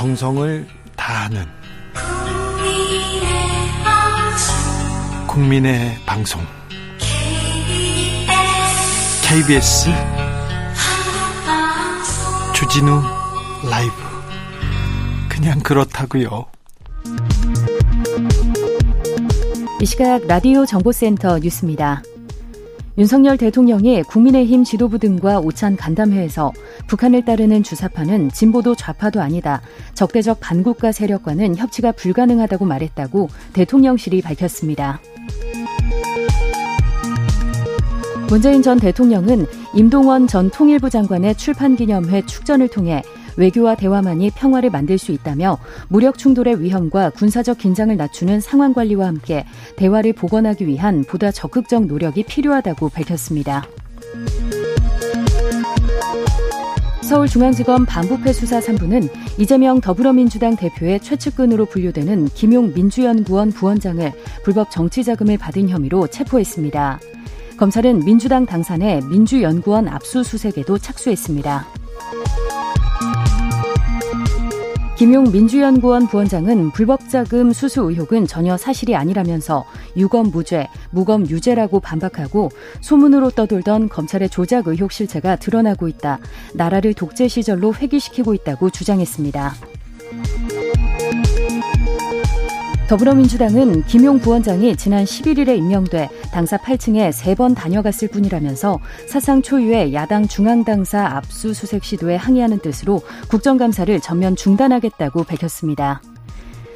[0.00, 1.44] 정성을 다하는
[5.28, 6.40] 국민의 방송
[9.22, 9.90] KBS
[12.54, 13.02] 주진우
[13.70, 13.92] 라이브
[15.28, 16.46] 그냥 그렇다고요.
[19.82, 22.02] 이 시각 라디오 정보센터 뉴스입니다.
[22.98, 26.52] 윤석열 대통령이 국민의힘 지도부 등과 오찬 간담회에서
[26.88, 29.62] 북한을 따르는 주사파는 진보도 좌파도 아니다.
[29.94, 35.00] 적대적 반국가 세력과는 협치가 불가능하다고 말했다고 대통령실이 밝혔습니다.
[38.28, 43.02] 문재인 전 대통령은 임동원 전 통일부 장관의 출판기념회 축전을 통해
[43.36, 45.58] 외교와 대화만이 평화를 만들 수 있다며
[45.88, 49.44] 무력 충돌의 위험과 군사적 긴장을 낮추는 상황 관리와 함께
[49.76, 53.66] 대화를 복원하기 위한 보다 적극적 노력이 필요하다고 밝혔습니다.
[57.10, 64.12] 서울중앙지검 반부패 수사 3부는 이재명 더불어민주당 대표의 최측근으로 분류되는 김용 민주연구원 부원장을
[64.44, 67.00] 불법 정치자금을 받은 혐의로 체포했습니다.
[67.56, 71.66] 검찰은 민주당 당산의 민주연구원 압수수색에도 착수했습니다.
[75.00, 79.64] 김용 민주연구원 부원장은 불법 자금 수수 의혹은 전혀 사실이 아니라면서
[79.96, 82.50] 유검 무죄, 무검 유죄라고 반박하고
[82.82, 86.18] 소문으로 떠돌던 검찰의 조작 의혹 실체가 드러나고 있다.
[86.52, 89.54] 나라를 독재 시절로 회귀시키고 있다고 주장했습니다.
[92.90, 101.06] 더불어민주당은 김용 부원장이 지난 11일에 임명돼 당사 8층에 3번 다녀갔을 뿐이라면서 사상 초유의 야당 중앙당사
[101.06, 106.02] 압수수색 시도에 항의하는 뜻으로 국정감사를 전면 중단하겠다고 밝혔습니다.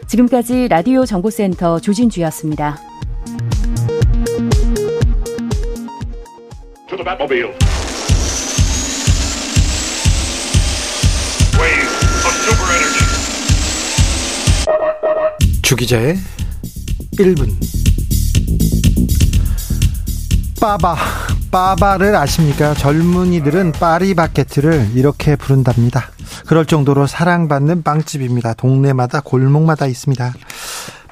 [0.06, 2.78] 지금까지 라디오 정보센터 조진주였습니다.
[15.64, 16.18] 주기자의
[17.14, 17.48] 1분
[20.60, 20.94] 빠바
[21.50, 22.74] 빠바를 아십니까?
[22.74, 26.10] 젊은이들은 파리바게트를 이렇게 부른답니다.
[26.46, 28.54] 그럴 정도로 사랑받는 빵집입니다.
[28.54, 30.34] 동네마다 골목마다 있습니다.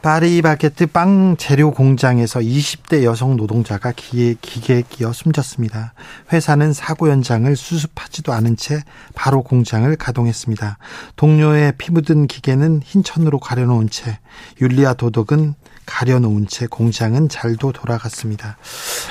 [0.02, 5.94] 파리바게트 빵 재료 공장에서 20대 여성 노동자가 기에, 기계에 끼어 숨졌습니다.
[6.32, 8.82] 회사는 사고 현장을 수습하지도 않은 채
[9.14, 10.78] 바로 공장을 가동했습니다.
[11.14, 14.18] 동료의 피 묻은 기계는 흰천으로 가려놓은 채
[14.60, 15.54] 윤리와 도덕은
[15.92, 18.56] 가려놓은 채 공장은 잘도 돌아갔습니다.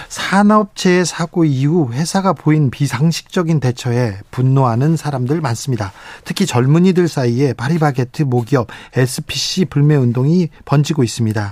[0.09, 5.93] 산업체의 사고 이후 회사가 보인 비상식적인 대처에 분노하는 사람들 많습니다.
[6.25, 11.51] 특히 젊은이들 사이에 파리바게트 모기업 SPC 불매 운동이 번지고 있습니다.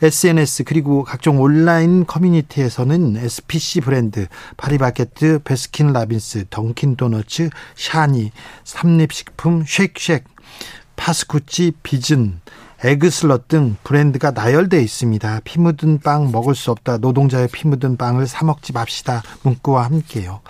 [0.00, 8.30] SNS 그리고 각종 온라인 커뮤니티에서는 SPC 브랜드 파리바게트, 베스킨 라빈스, 던킨 도너츠, 샤니,
[8.62, 10.22] 삼립식품, 쉑쉑,
[10.94, 12.40] 파스쿠치, 비즌
[12.84, 15.40] 에그슬럿 등 브랜드가 나열돼 있습니다.
[15.44, 16.98] 피 묻은 빵 먹을 수 없다.
[16.98, 19.22] 노동자의 피 묻은 빵을 사 먹지 맙시다.
[19.42, 20.40] 문구와 함께요.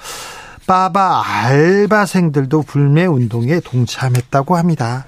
[0.66, 5.06] 빠바 알바생들도 불매 운동에 동참했다고 합니다.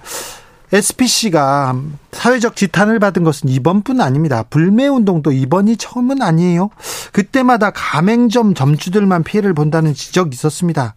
[0.72, 1.74] SPC가
[2.12, 4.44] 사회적 지탄을 받은 것은 이번뿐 아닙니다.
[4.48, 6.70] 불매 운동도 이번이 처음은 아니에요.
[7.12, 10.94] 그때마다 가맹점 점주들만 피해를 본다는 지적이 있었습니다.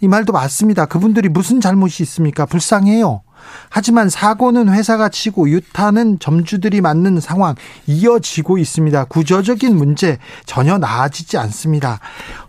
[0.00, 0.86] 이 말도 맞습니다.
[0.86, 2.46] 그분들이 무슨 잘못이 있습니까?
[2.46, 3.22] 불쌍해요.
[3.70, 7.54] 하지만 사고는 회사가 치고 유타는 점주들이 맞는 상황
[7.86, 9.04] 이어지고 있습니다.
[9.04, 12.00] 구조적인 문제 전혀 나아지지 않습니다.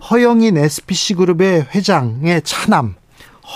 [0.10, 2.96] 허영인 SPC그룹의 회장의 차남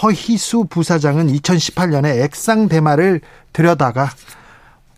[0.02, 3.22] 허희수 부사장은 2018년에 액상 대마를
[3.54, 4.10] 들여다가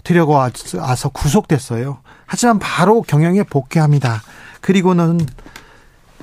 [0.03, 1.99] 들여와서 구속됐어요.
[2.25, 4.21] 하지만 바로 경영에 복귀합니다.
[4.61, 5.19] 그리고는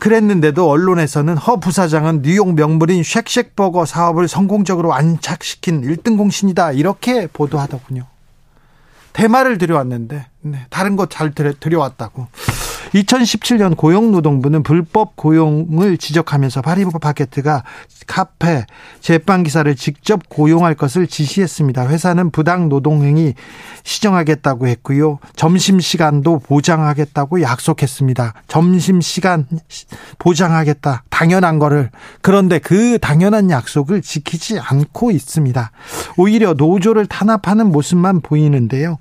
[0.03, 8.07] 그랬는데도 언론에서는 허 부사장은 뉴욕 명물인 쉑쉑버거 사업을 성공적으로 안착시킨 1등 공신이다 이렇게 보도하더군요.
[9.13, 12.27] 대마를 들여왔는데 네, 다른 것잘 들여왔다고.
[12.95, 17.63] 2017년 고용노동부는 불법 고용을 지적하면서 파리바게트가
[18.07, 18.65] 카페,
[19.01, 21.89] 제빵기사를 직접 고용할 것을 지시했습니다.
[21.89, 23.34] 회사는 부당 노동행위
[23.84, 25.19] 시정하겠다고 했고요.
[25.37, 28.34] 점심시간도 보장하겠다고 약속했습니다.
[28.49, 29.47] 점심시간
[30.19, 31.04] 보장하겠다.
[31.10, 31.91] 당연한 거를.
[32.21, 35.71] 그런데 그 당연한 약속을 지키지 않고 있습니다.
[36.16, 38.98] 오히려 노조를 탄압하는 모습만 보이는데요.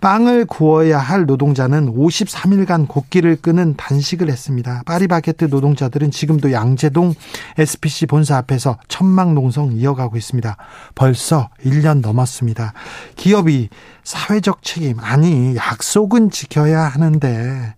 [0.00, 4.82] 빵을 구워야 할 노동자는 53일간 곡기를 끄는 단식을 했습니다.
[4.86, 7.14] 파리바게트 노동자들은 지금도 양재동
[7.58, 10.56] SPC 본사 앞에서 천막 농성 이어가고 있습니다.
[10.94, 12.72] 벌써 1년 넘었습니다.
[13.16, 13.68] 기업이
[14.02, 17.74] 사회적 책임, 아니, 약속은 지켜야 하는데,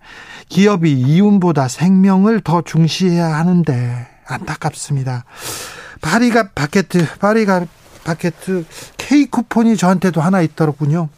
[0.49, 5.25] 기업이 이윤보다 생명을 더 중시해야 하는데, 안타깝습니다.
[6.01, 7.67] 파리가 바게트, 파리가
[8.05, 8.65] 바게트
[8.97, 11.09] K 쿠폰이 저한테도 하나 있더군요.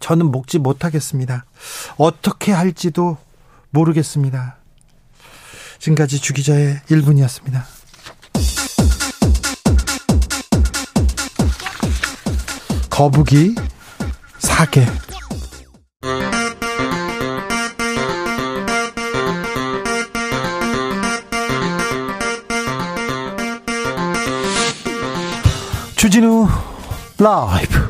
[0.00, 1.44] 저는 먹지 못하겠습니다.
[1.96, 3.16] 어떻게 할지도
[3.70, 4.56] 모르겠습니다.
[5.78, 7.75] 지금까지 주기자의 1분이었습니다.
[12.96, 13.54] 거북이
[14.38, 14.86] 사계
[25.96, 26.48] 주진우
[27.18, 27.86] 라이브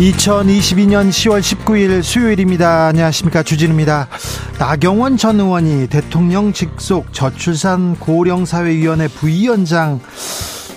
[0.00, 2.88] 2022년 10월 19일 수요일입니다.
[2.88, 3.42] 안녕하십니까.
[3.42, 4.08] 주진우입니다.
[4.58, 10.00] 나경원 전 의원이 대통령 직속 저출산 고령사회위원회 부위원장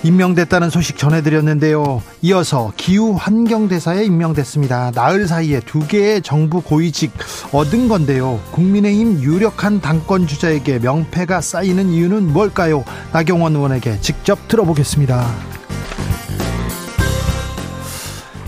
[0.03, 2.01] 임명됐다는 소식 전해드렸는데요.
[2.23, 4.91] 이어서 기후 환경대사에 임명됐습니다.
[4.95, 7.11] 나흘 사이에 두 개의 정부 고위직
[7.51, 8.39] 얻은 건데요.
[8.51, 12.83] 국민의힘 유력한 당권 주자에게 명패가 쌓이는 이유는 뭘까요?
[13.13, 15.57] 나경원 의원에게 직접 들어보겠습니다.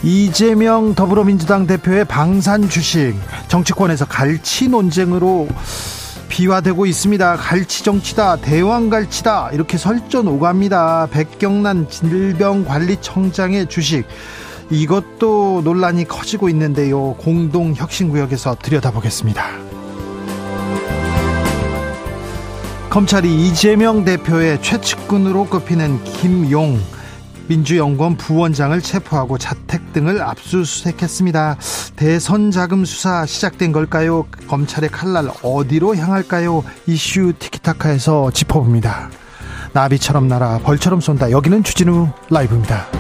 [0.02, 3.16] 이재명 더불어민주당 대표의 방산 주식
[3.50, 5.50] 정치권에서 갈치 논쟁으로
[6.30, 7.36] 비화되고 있습니다.
[7.36, 11.08] 갈치 정치다, 대왕 갈치다 이렇게 설전 오갑니다.
[11.12, 14.08] 백경란 질병관리청장의 주식
[14.70, 17.16] 이것도 논란이 커지고 있는데요.
[17.16, 19.44] 공동 혁신구역에서 들여다보겠습니다.
[22.92, 26.80] 검찰이 이재명 대표의 최측근으로 꼽히는 김용
[27.50, 31.58] 민주연구원 부원장을 체포하고 자택 등을 압수수색했습니다.
[31.96, 34.26] 대선 자금 수사 시작된 걸까요?
[34.48, 36.64] 검찰의 칼날 어디로 향할까요?
[36.86, 39.10] 이슈 티키타카에서 짚어봅니다.
[39.74, 41.32] 나비처럼 날아 벌처럼 쏜다.
[41.32, 42.99] 여기는 주진우 라이브입니다.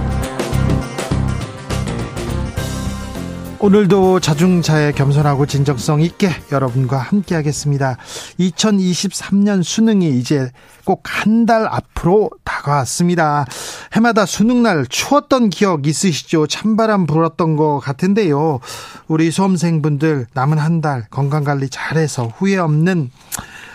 [3.61, 7.97] 오늘도 자중자애 겸손하고 진정성 있게 여러분과 함께 하겠습니다.
[8.39, 10.49] 2023년 수능이 이제
[10.85, 13.45] 꼭 한 달 앞으로 다가왔습니다.
[13.93, 16.47] 해마다 수능날 추웠던 기억 있으시죠?
[16.47, 18.59] 찬바람 불었던 것 같은데요.
[19.07, 23.11] 우리 수험생분들 남은 한 달 건강관리 잘해서 후회 없는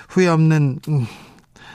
[0.09, 1.07] 후회 없는 음,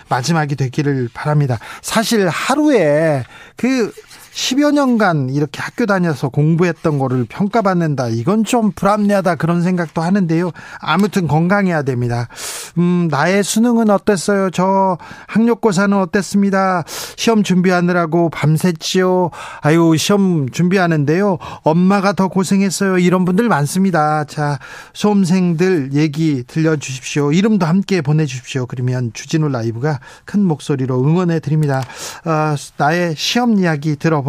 [0.07, 1.59] 마지막이 되기를 바랍니다.
[1.83, 3.23] 사실 하루에
[3.55, 3.93] 그
[4.39, 8.07] 10여 년간 이렇게 학교 다녀서 공부했던 거를 평가받는다.
[8.07, 10.51] 이건 좀 불합리하다 그런 생각도 하는데요.
[10.79, 12.29] 아무튼 건강해야 됩니다.
[12.77, 14.49] 음, 나의 수능은 어땠어요?
[14.51, 14.97] 저
[15.27, 16.85] 학력고사는 어땠습니다.
[17.17, 19.29] 시험 준비하느라고 밤샜지요.
[19.61, 21.37] 아유, 시험 준비하는데요.
[21.63, 22.97] 엄마가 더 고생했어요.
[22.97, 24.23] 이런 분들 많습니다.
[24.23, 24.57] 자,
[24.93, 27.33] 수험생들 얘기 들려주십시오.
[27.33, 28.67] 이름도 함께 보내주십시오.
[28.67, 31.83] 그러면 주진우 라이브가 큰 목소리로 응원해 드립니다.
[32.23, 34.28] 어, 나의 시험 이야기 들어보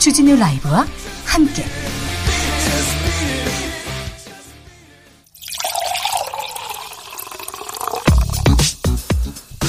[0.00, 0.86] 주진우 라이브와
[1.26, 1.62] 함께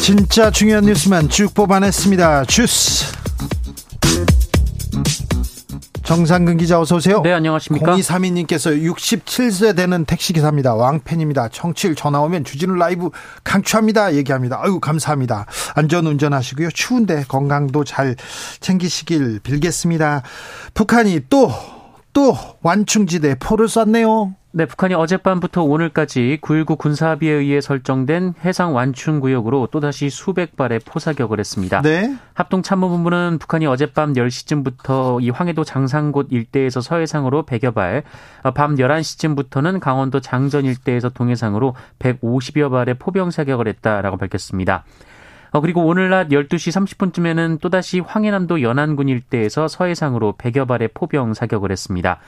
[0.01, 2.45] 진짜 중요한 뉴스만 쭉 뽑아냈습니다.
[2.45, 3.05] 주스
[6.11, 7.21] 정상근 기자 어서 오세요.
[7.21, 7.95] 네, 안녕하십니까.
[7.95, 10.75] 0232님께서 67세 되는 택시기사입니다.
[10.75, 11.47] 왕팬입니다.
[11.47, 13.11] 청취율 전화 오면 주진우 라이브
[13.45, 14.15] 강추합니다.
[14.15, 14.59] 얘기합니다.
[14.61, 15.45] 아유, 감사합니다.
[15.73, 16.71] 안전 운전하시고요.
[16.71, 18.17] 추운데 건강도 잘
[18.59, 20.23] 챙기시길 빌겠습니다.
[20.73, 21.49] 북한이 또,
[22.13, 24.35] 또 완충지대 포를 쐈네요.
[24.53, 31.39] 네, 북한이 어젯밤부터 오늘까지 9.19 군사합의에 의해 설정된 해상 완충 구역으로 또다시 수백 발의 포사격을
[31.39, 31.81] 했습니다.
[31.81, 32.13] 네.
[32.33, 38.03] 합동참모본부는 북한이 어젯밤 10시쯤부터 이 황해도 장산곳 일대에서 서해상으로 100여 발,
[38.53, 44.83] 밤 11시쯤부터는 강원도 장전 일대에서 동해상으로 150여 발의 포병 사격을 했다라고 밝혔습니다.
[45.51, 46.71] 어, 그리고 오늘 낮 12시
[47.11, 52.19] 30분쯤에는 또다시 황해남도 연안군 일대에서 서해상으로 100여 발의 포병 사격을 했습니다.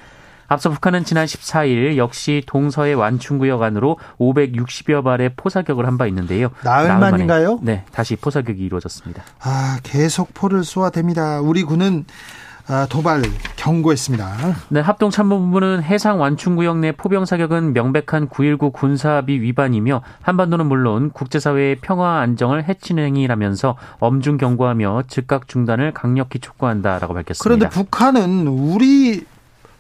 [0.50, 6.50] 앞서 북한은 지난 14일 역시 동서해 완충구역 안으로 560여 발의 포사격을 한 바 있는데요.
[6.64, 7.60] 나흘 만인가요?
[7.62, 9.24] 네, 다시 포사격이 이루어졌습니다.
[9.42, 11.48] 아, 계속 포를 쏘아댑니다.
[11.48, 12.43] 우리 군은 아,
[12.90, 13.22] 도발
[13.56, 14.36] 경고했습니다.
[14.70, 22.20] 네, 합동참모본부는 해상 완충구역 내 포병 사격은 명백한 9.19 군사합의 위반이며 한반도는 물론 국제사회의 평화
[22.20, 27.44] 안정을 해치는 행위라면서 엄중 경고하며 즉각 중단을 강력히 촉구한다라고 밝혔습니다.
[27.44, 29.26] 그런데 북한은 우리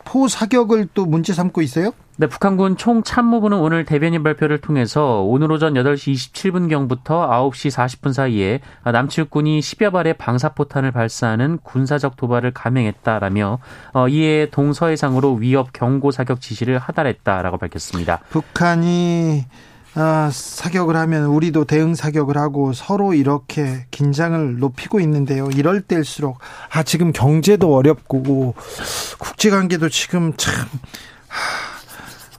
[0.05, 1.91] 포 사격을 또 문제 삼고 있어요?
[2.15, 9.59] 네, 북한군 총참모부는 오늘 대변인 발표를 통해서 오늘 오전 8시 27분경부터 9시 40분 사이에 남측군이
[9.59, 13.57] 10여 발의 방사포탄을 발사하는 군사적 도발을 감행했다라며
[13.93, 18.19] 어, 이에 동서해상으로 위협 경고 사격 지시를 하달했다라고 밝혔습니다.
[18.29, 19.45] 북한이
[19.95, 25.49] 아, 사격을 하면 우리도 대응 사격을 하고 서로 이렇게 긴장을 높이고 있는데요.
[25.55, 26.37] 이럴 때일수록
[26.71, 28.53] 아 지금 경제도 어렵고
[29.17, 30.53] 국제 관계도 지금 참
[31.27, 31.72] 하,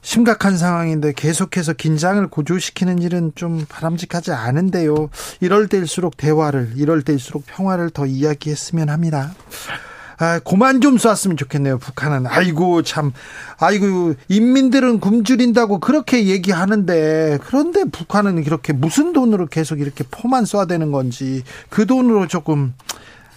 [0.04, 5.08] 심각한 상황인데 계속해서 긴장을 고조시키는 일은 좀 바람직하지 않은데요.
[5.40, 9.34] 이럴 때일수록 대화를, 이럴 때일수록 평화를 더 이야기했으면 합니다.
[10.18, 12.26] 아, 고만 좀 쐈으면 좋겠네요, 북한은.
[12.26, 13.12] 아이고, 참.
[13.58, 20.92] 아이고, 인민들은 굶주린다고 그렇게 얘기하는데, 그런데 북한은 이렇게 무슨 돈으로 계속 이렇게 포만 쏴야 되는
[20.92, 22.74] 건지, 그 돈으로 조금,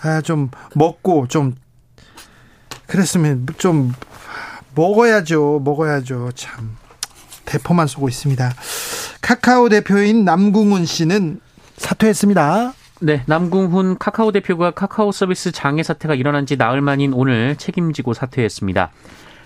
[0.02, 1.56] 아, 좀 먹고, 좀,
[2.88, 3.94] 그랬으면 좀,
[4.78, 6.32] 먹어야죠, 먹어야죠.
[6.36, 6.78] 참.
[7.46, 8.54] 대포만 쏘고 있습니다.
[9.22, 11.40] 카카오 대표인 남궁훈 씨는
[11.78, 12.74] 사퇴했습니다.
[13.02, 18.92] 네, 남궁훈 카카오 대표가 카카오 서비스 장애 사태가 일어난 지 나흘 만인 오늘 책임지고 사퇴했습니다.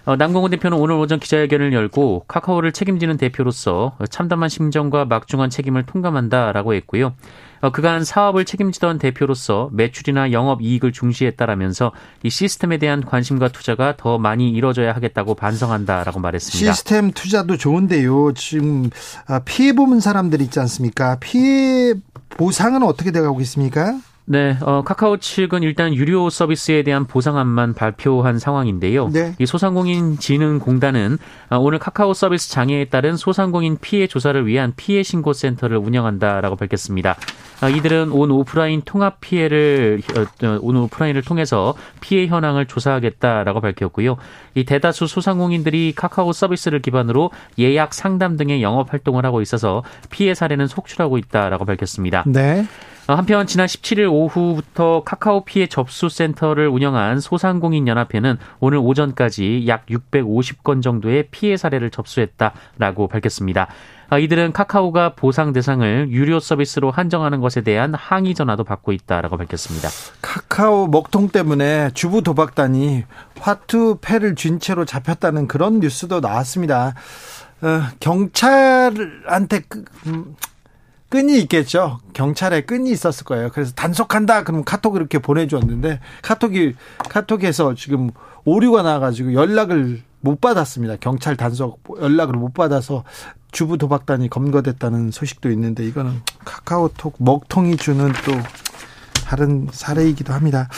[0.06, 6.74] 어, 남궁훈 대표는 오늘 오전 기자회견을 열고 카카오를 책임지는 대표로서 참담한 심정과 막중한 책임을 통감한다라고
[6.74, 7.14] 했고요.
[7.62, 11.92] 어, 그간 사업을 책임지던 대표로서 매출이나 영업 이익을 중시했다라면서
[12.24, 16.74] 이 시스템에 대한 관심과 투자가 더 많이 이뤄져야 하겠다고 반성한다라고 말했습니다.
[16.74, 18.34] 시스템 투자도 좋은데요.
[18.34, 18.90] 지금
[19.28, 21.18] 아, 피해 보는 사람들 있지 않습니까?
[21.20, 21.94] 피해
[22.30, 24.00] 보상은 어떻게 돼가고 있습니까?
[24.32, 29.10] 네, 어, 카카오 측은 일단 유료 서비스에 대한 보상안만 발표한 상황인데요.
[29.10, 29.36] 네.
[29.40, 31.18] 이 소상공인 진흥공단은
[31.50, 37.18] 어, 오늘 카카오 서비스 장애에 따른 소상공인 피해 조사를 위한 피해 신고 센터를 운영한다라고 밝혔습니다.
[37.62, 44.16] 어, 이들은 온 오프라인 통합 피해를 어, 어, 온 오프라인을 통해서 피해 현황을 조사하겠다라고 밝혔고요.
[44.56, 50.68] 이 대다수 소상공인들이 카카오 서비스를 기반으로 예약 상담 등의 영업 활동을 하고 있어서 피해 사례는
[50.68, 52.24] 속출하고 있다라고 밝혔습니다.
[52.28, 52.66] 네.
[53.12, 59.86] 어, 한편 지난 17일 오후부터 카카오 피해 접수 센터를 운영한 소상공인 연합회는 오늘 오전까지 약
[59.88, 63.68] 650건 정도의 피해 사례를 접수했다라고 밝혔습니다.
[64.10, 69.90] 아, 이들은 카카오가 보상 대상을 유료 서비스로 한정하는 것에 대한 항의 전화도 받고 있다라고 밝혔습니다.
[70.22, 73.04] 카카오 먹통 때문에 주부 도박단이
[73.38, 76.94] 화투 패를 쥔 채로 잡혔다는 그런 뉴스도 나왔습니다.
[77.62, 80.36] 어, 경찰한테 그, 음,
[81.12, 82.00] 끈이 있겠죠.
[82.14, 83.50] 경찰에 끈이 있었을 거예요.
[83.52, 84.46] 그래서 단속한다.
[84.46, 86.74] 그럼 카톡 이렇게 보내주었는데 카톡이
[87.10, 88.12] 카톡에서 지금
[88.46, 90.96] 오류가 나가지고 연락을 못 받았습니다.
[91.02, 93.04] 경찰 단속 연락을 못 받아서
[93.52, 98.32] 주부 도박단이 검거됐다는 소식도 있는데 이거는 카카오톡 먹통이 주는 또
[99.26, 100.70] 다른 사례이기도 합니다.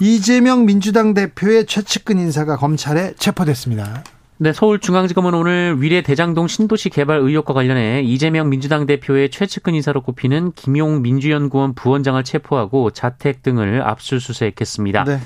[0.00, 4.04] 이재명 민주당 대표의 최측근 인사가 검찰에 체포됐습니다.
[4.42, 10.52] 네, 서울중앙지검은 오늘 위례 대장동 신도시 개발 의혹과 관련해 이재명 민주당 대표의 최측근 인사로 꼽히는
[10.52, 15.04] 김용 민주연구원 부원장을 체포하고 자택 등을 압수수색했습니다.
[15.04, 15.18] 네.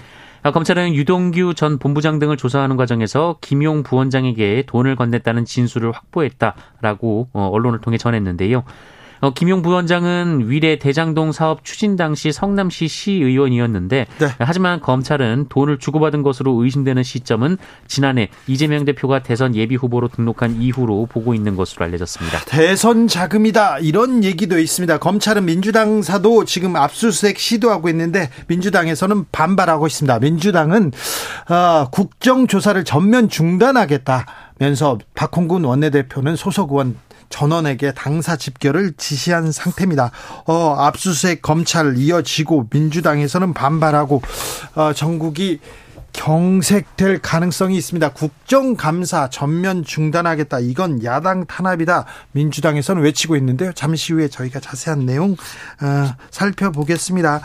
[0.43, 7.49] 아, 검찰은 유동규 전 본부장 등을 조사하는 과정에서 김용 부원장에게 돈을 건넸다는 진술을 확보했다라고 어,
[7.53, 8.65] 언론을 통해 전했는데요.
[9.25, 14.29] 어, 김용 부원장은 위례 대장동 사업 추진 당시 성남시 시의원이었는데 네.
[14.39, 17.57] 하지만 검찰은 돈을 주고받은 것으로 의심되는 시점은
[17.89, 22.41] 지난해 이재명 대표가 대선 예비 후보로 등록한 이후로 보고 있는 것으로 알려졌습니다.
[22.45, 24.99] 대선 자금이다 이런 얘기도 있습니다.
[24.99, 30.19] 검찰은 민주당 사도 지금 압수수색 시도하고 있는데 민주당에서는 반발하고 있습니다.
[30.19, 30.93] 민주당은
[31.49, 36.99] 어, 국정조사를 전면 중단하겠다면서 박홍근 원내대표는 소속 의원
[37.35, 40.13] 전원에게 당사 집결을 지시한 상태입니다.
[40.47, 44.23] 어, 압수수색 검찰 이어지고 민주당에서는 반발하고
[44.77, 45.59] 어, 전국이
[46.13, 48.11] 경색될 가능성이 있습니다.
[48.11, 50.61] 국정감사 전면 중단하겠다.
[50.61, 52.05] 이건 야당 탄압이다.
[52.31, 53.73] 민주당에서는 외치고 있는데요.
[53.73, 57.41] 잠시 후에 저희가 자세한 내용 어, 살펴보겠습니다.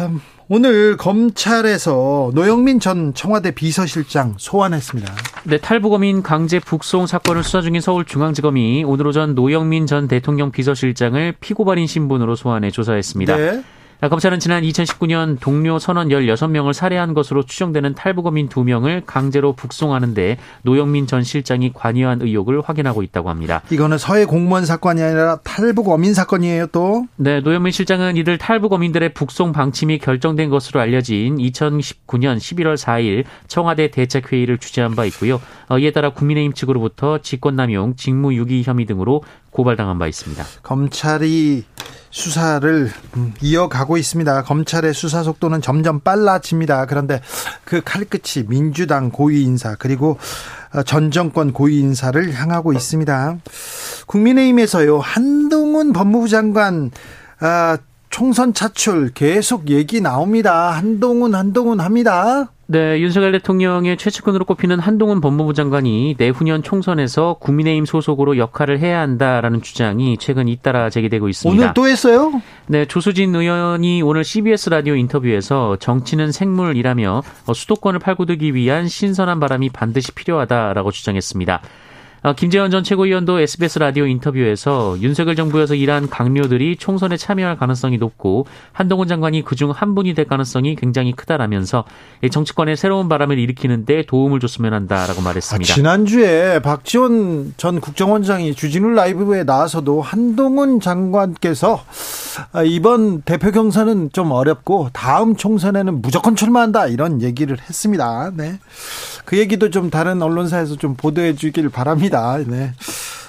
[0.00, 5.14] 음, 오늘 검찰에서 노영민 전 청와대 비서실장 소환했습니다.
[5.44, 11.86] 네, 탈북어민 강제 북송 사건을 수사 중인 서울중앙지검이 오늘 오전 노영민 전 대통령 비서실장을 피고발인
[11.86, 13.36] 신분으로 소환해 조사했습니다.
[13.36, 13.62] 네.
[14.08, 21.22] 검찰은 지난 2019년 동료 선원 16명을 살해한 것으로 추정되는 탈북어민 2명을 강제로 북송하는데 노영민 전
[21.22, 23.62] 실장이 관여한 의혹을 확인하고 있다고 합니다.
[23.70, 27.06] 이거는 서해 공무원 사건이 아니라 탈북어민 사건이에요 또?
[27.16, 34.58] 네, 노영민 실장은 이들 탈북어민들의 북송 방침이 결정된 것으로 알려진 2019년 11월 4일 청와대 대책회의를
[34.58, 35.40] 주재한 바 있고요.
[35.68, 39.22] 어, 이에 따라 국민의힘 측으로부터 직권남용, 직무유기 혐의 등으로
[39.54, 40.44] 고발당한 바 있습니다.
[40.64, 41.64] 검찰이
[42.10, 44.42] 수사를 음, 이어가고 있습니다.
[44.42, 46.86] 검찰의 수사 속도는 점점 빨라집니다.
[46.86, 47.20] 그런데
[47.64, 50.18] 그 칼끝이 민주당 고위 인사 그리고
[50.86, 53.38] 전 정권 고위 인사를 향하고 있습니다.
[54.06, 56.90] 국민의힘에서요 한동훈 법무부 장관
[57.38, 57.78] 아,
[58.10, 60.70] 총선 차출 계속 얘기 나옵니다.
[60.70, 62.50] 한동훈 한동훈 합니다.
[62.66, 69.60] 네, 윤석열 대통령의 최측근으로 꼽히는 한동훈 법무부 장관이 내후년 총선에서 국민의힘 소속으로 역할을 해야 한다라는
[69.60, 71.62] 주장이 최근 잇따라 제기되고 있습니다.
[71.62, 72.40] 오늘 또 했어요?
[72.66, 80.12] 네, 조수진 의원이 오늘 CBS 라디오 인터뷰에서 정치는 생물이라며 수도권을 팔고들기 위한 신선한 바람이 반드시
[80.12, 81.60] 필요하다라고 주장했습니다.
[82.24, 88.46] 어, 김재원 전 최고위원도 SBS 라디오 인터뷰에서 윤석열 정부에서 일한 강료들이 총선에 참여할 가능성이 높고
[88.72, 91.84] 한동훈 장관이 그중 한 분이 될 가능성이 굉장히 크다라면서
[92.32, 95.70] 정치권에 새로운 바람을 일으키는데 도움을 줬으면 한다라고 말했습니다.
[95.70, 101.84] 아, 지난주에 박지원 전 국정원장이 주진우 라이브에 나와서도 한동훈 장관께서
[102.52, 108.32] 아, 이번 대표 경선은 좀 어렵고 다음 총선에는 무조건 출마한다 이런 얘기를 했습니다.
[108.34, 108.58] 네.
[109.24, 112.13] 그 얘기도 좀 다른 언론사에서 좀 보도해 주길 바랍니다.
[112.46, 112.72] 네.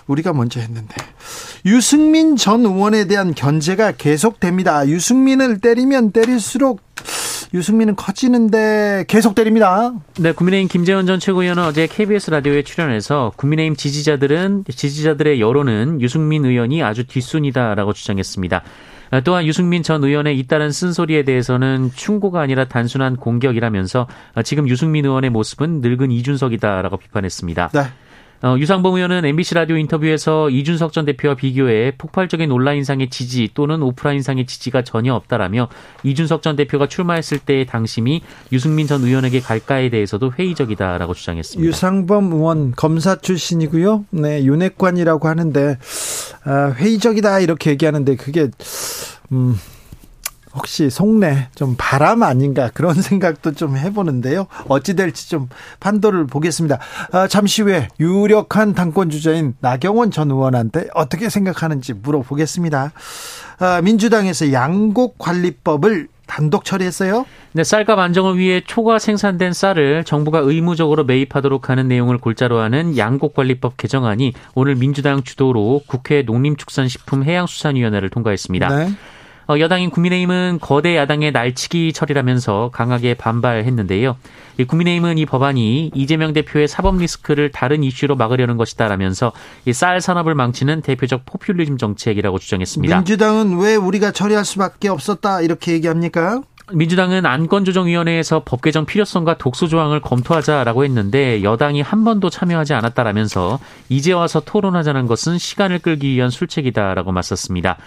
[0.08, 0.96] 우리가 먼저 했는데.
[1.66, 4.88] 유승민 전 의원에 대한 견제가 계속됩니다.
[4.88, 6.82] 유승민을 때리면 때릴수록
[7.54, 9.94] 유승민은 커지는데 계속 때립니다.
[10.20, 16.84] 네, 국민의힘 김재원 전 최고위원은 어제 KBS 라디오에 출연해서 국민의힘 지지자들은 지지자들의 여론은 유승민 의원이
[16.84, 18.62] 아주 뒷순이다라고 주장했습니다.
[19.24, 24.08] 또한 유승민 전 의원의 잇따른 쓴소리에 대해서는 충고가 아니라 단순한 공격이라면서
[24.44, 27.70] 지금 유승민 의원의 모습은 늙은 이준석이다라고 비판했습니다.
[27.74, 27.82] 네.
[28.46, 34.46] 어, 유상봉 의원은 MBC 라디오 인터뷰에서 이준석 전 대표와 비교해 폭발적인 온라인상의 지지 또는 오프라인상의
[34.46, 35.68] 지지가 전혀 없다라며
[36.04, 38.22] 이준석 전 대표가 출마했을 때의 당심이
[38.52, 41.68] 유승민 전 의원에게 갈까에 대해서도 회의적이다라고 주장했습니다.
[41.68, 44.06] 유상범 의원 검사 출신이고요.
[44.12, 45.80] 네, 윤핵관이라고 하는데
[46.44, 48.52] 아, 회의적이다 이렇게 얘기하는데 그게
[49.32, 49.56] 음
[50.56, 54.48] 혹시 속내 좀 바람 아닌가 그런 생각도 좀 해보는데요.
[54.68, 56.80] 어찌 될지 좀 판도를 보겠습니다.
[57.12, 62.92] 아, 잠시 후에 유력한 당권 주자인 나경원 전 의원한테 어떻게 생각하는지 물어보겠습니다.
[63.60, 67.26] 아, 민주당에서 양곡관리법을 단독 처리했어요?
[67.54, 73.78] 네, 쌀값 안정을 위해 초과 생산된 쌀을 정부가 의무적으로 매입하도록 하는 내용을 골자로 하는 양곡관리법
[73.78, 78.76] 개정안이 오늘 민주당 주도로 국회 농림축산식품해양수산위원회를 통과했습니다.
[78.76, 78.90] 네.
[79.48, 84.18] 어, 여당인 국민의힘은 거대 야당의 날치기 처리라면서 강하게 반발했는데요.
[84.68, 89.34] 국민의힘은 이 법안이 이재명 대표의 사법 리스크를 다른 이슈로 막으려는 것이다라면서
[89.74, 92.96] 쌀 산업을 망치는 대표적 포퓰리즘 정책이라고 주장했습니다.
[92.96, 96.42] 민주당은 왜 우리가 처리할 수밖에 없었다 이렇게 얘기합니까?
[96.74, 104.14] 민주당은 안건조정위원회에서 법 개정 필요성과 독소 조항을 검토하자라고 했는데 여당이 한 번도 참여하지 않았다라면서 이제
[104.14, 107.78] 와서 토론하자는 것은 시간을 끌기 위한 술책이다라고 맞섰습니다.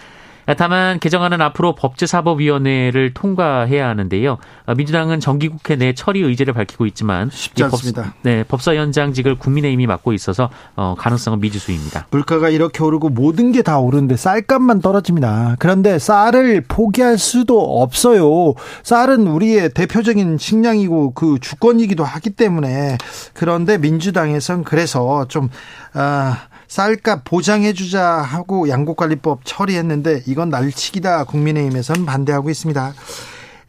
[0.57, 4.37] 다만 개정안은 앞으로 법제사법위원회를 통과해야 하는데요.
[4.65, 8.03] 어, 민주당은 정기국회 내 처리 의지를 밝히고 있지만 쉽지 않습니다.
[8.03, 12.07] 법, 네, 법사위원장직을 국민의힘이 맡고 있어서 어, 가능성은 미지수입니다.
[12.11, 15.57] 물가가 이렇게 오르고 모든 게 다 오르는데 쌀값만 떨어집니다.
[15.59, 18.53] 그런데 쌀을 포기할 수도 없어요.
[18.83, 22.97] 쌀은 우리의 대표적인 식량이고 그 주권이기도 하기 때문에
[23.33, 25.49] 그런데 민주당에선 그래서 좀
[25.93, 32.93] 아, 쌀값 보장해주자 하고 양곡관리법 처리했는데 이건 날치기다 국민의힘에서는 반대하고 있습니다.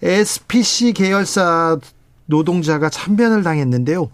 [0.02, 1.78] SPC 계열사
[2.26, 4.10] 노동자가 참변을 당했는데요.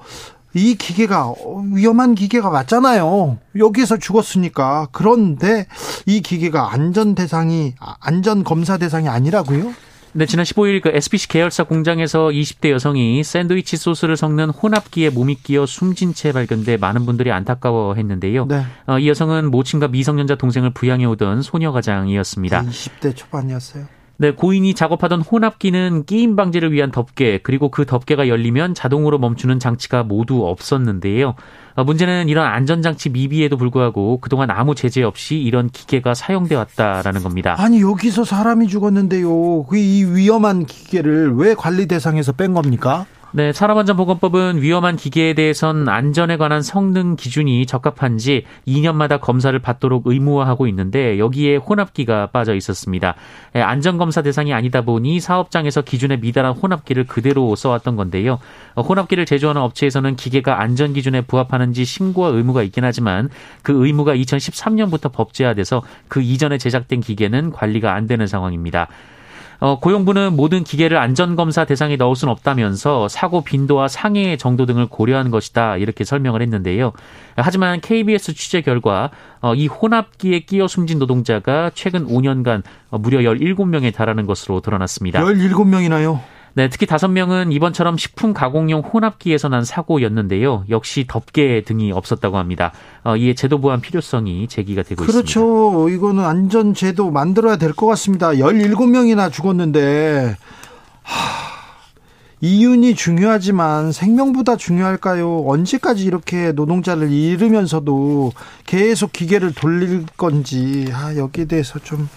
[0.54, 1.34] 이 기계가
[1.74, 3.38] 위험한 기계가 맞잖아요.
[3.58, 4.88] 여기에서 죽었으니까.
[4.90, 5.66] 그런데
[6.06, 9.74] 이 기계가 안전 대상이 안전 검사 대상이 아니라고요?
[10.16, 15.66] 네, 지난 15일 그 SPC 계열사 공장에서 20대 여성이 샌드위치 소스를 섞는 혼합기에 몸이 끼어
[15.66, 18.46] 숨진 채 발견돼 많은 분들이 안타까워했는데요.
[18.46, 18.62] 네.
[18.86, 22.62] 어, 이 여성은 모친과 미성년자 동생을 부양해 오던 소녀 가장이었습니다.
[22.62, 23.95] 20대 초반이었어요.
[24.18, 30.02] 네, 고인이 작업하던 혼합기는 끼임 방지를 위한 덮개, 그리고 그 덮개가 열리면 자동으로 멈추는 장치가
[30.02, 31.34] 모두 없었는데요.
[31.74, 37.54] 어, 문제는 이런 안전장치 미비에도 불구하고 그동안 아무 제재 없이 이런 기계가 사용돼 왔다라는 겁니다.
[37.58, 39.64] 아니, 여기서 사람이 죽었는데요.
[39.64, 43.06] 그 이 위험한 기계를 왜 관리 대상에서 뺀 겁니까?
[43.36, 51.18] 네, 산업안전보건법은 위험한 기계에 대해선 안전에 관한 성능 기준이 적합한지 2년마다 검사를 받도록 의무화하고 있는데
[51.18, 53.14] 여기에 혼합기가 빠져 있었습니다.
[53.54, 58.38] 예, 안전검사 대상이 아니다 보니 사업장에서 기준에 미달한 혼합기를 그대로 써왔던 건데요.
[58.74, 63.28] 어, 혼합기를 제조하는 업체에서는 기계가 안전 기준에 부합하는지 신고할 의무가 있긴 하지만
[63.60, 68.88] 그 의무가 2013년부터 법제화돼서 그 이전에 제작된 기계는 관리가 안 되는 상황입니다.
[69.58, 75.30] 어, 고용부는 모든 기계를 안전검사 대상에 넣을 수는 없다면서 사고 빈도와 상해 정도 등을 고려한
[75.30, 76.92] 것이다 이렇게 설명을 했는데요.
[77.36, 83.94] 하지만 KBS 취재 결과 어, 이 혼합기에 끼어 숨진 노동자가 최근 5년간 어, 무려 17명에
[83.94, 85.22] 달하는 것으로 드러났습니다.
[85.22, 86.35] 17명이나요?
[86.56, 90.64] 네, 특히 다섯 명은 이번처럼 식품 가공용 혼합기에서 난 사고였는데요.
[90.70, 92.72] 역시 덮개 등이 없었다고 합니다.
[93.04, 95.18] 어, 이에 제도 보완 필요성이 제기가 되고 그렇죠.
[95.18, 95.40] 있습니다.
[95.40, 95.88] 그렇죠.
[95.90, 98.30] 이거는 안전 제도 만들어야 될 것 같습니다.
[98.30, 100.36] 17명이나 죽었는데
[101.02, 101.46] 하...
[102.40, 105.44] 이윤이 중요하지만 생명보다 중요할까요?
[105.46, 108.32] 언제까지 이렇게 노동자를 잃으면서도
[108.64, 112.08] 계속 기계를 돌릴 건지 아, 여기에 대해서 좀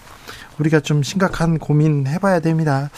[0.60, 2.90] 우리가 좀 심각한 고민 해봐야 됩니다.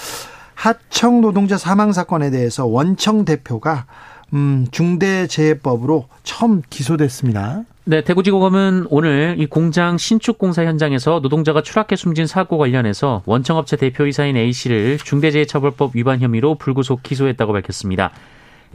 [0.62, 3.88] 하청 노동자 사망 사건에 대해서 원청 대표가
[4.34, 7.64] 음, 중대재해법으로 처음 기소됐습니다.
[7.84, 14.38] 네, 대구지검은 오늘 이 공장 신축 공사 현장에서 노동자가 추락해 숨진 사고 관련해서 원청업체 대표이사인
[14.38, 18.12] A 씨를 중대재해처벌법 위반 혐의로 불구속 기소했다고 밝혔습니다.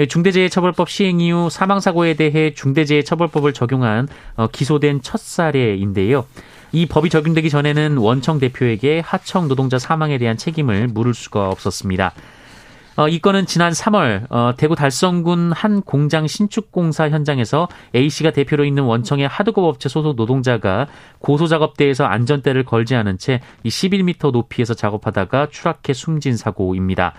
[0.01, 6.27] 예, 중대재해처벌법 시행 이후 사망 사고에 대해 중대재해처벌법을 적용한 어, 기소된 첫 사례인데요.
[6.73, 12.13] 이 법이 적용되기 전에는 원청 대표에게 하청 노동자 사망에 대한 책임을 물을 수가 없었습니다.
[12.97, 18.31] 어, 이 건은 지난 3월 어, 대구 달성군 한 공장 신축 공사 현장에서 A 씨가
[18.31, 20.87] 대표로 있는 원청의 하드급 업체 소속 노동자가
[21.19, 27.13] 고소 작업대에서 안전대를 걸지 않은 채 11m 높이에서 작업하다가 추락해 숨진 사고입니다.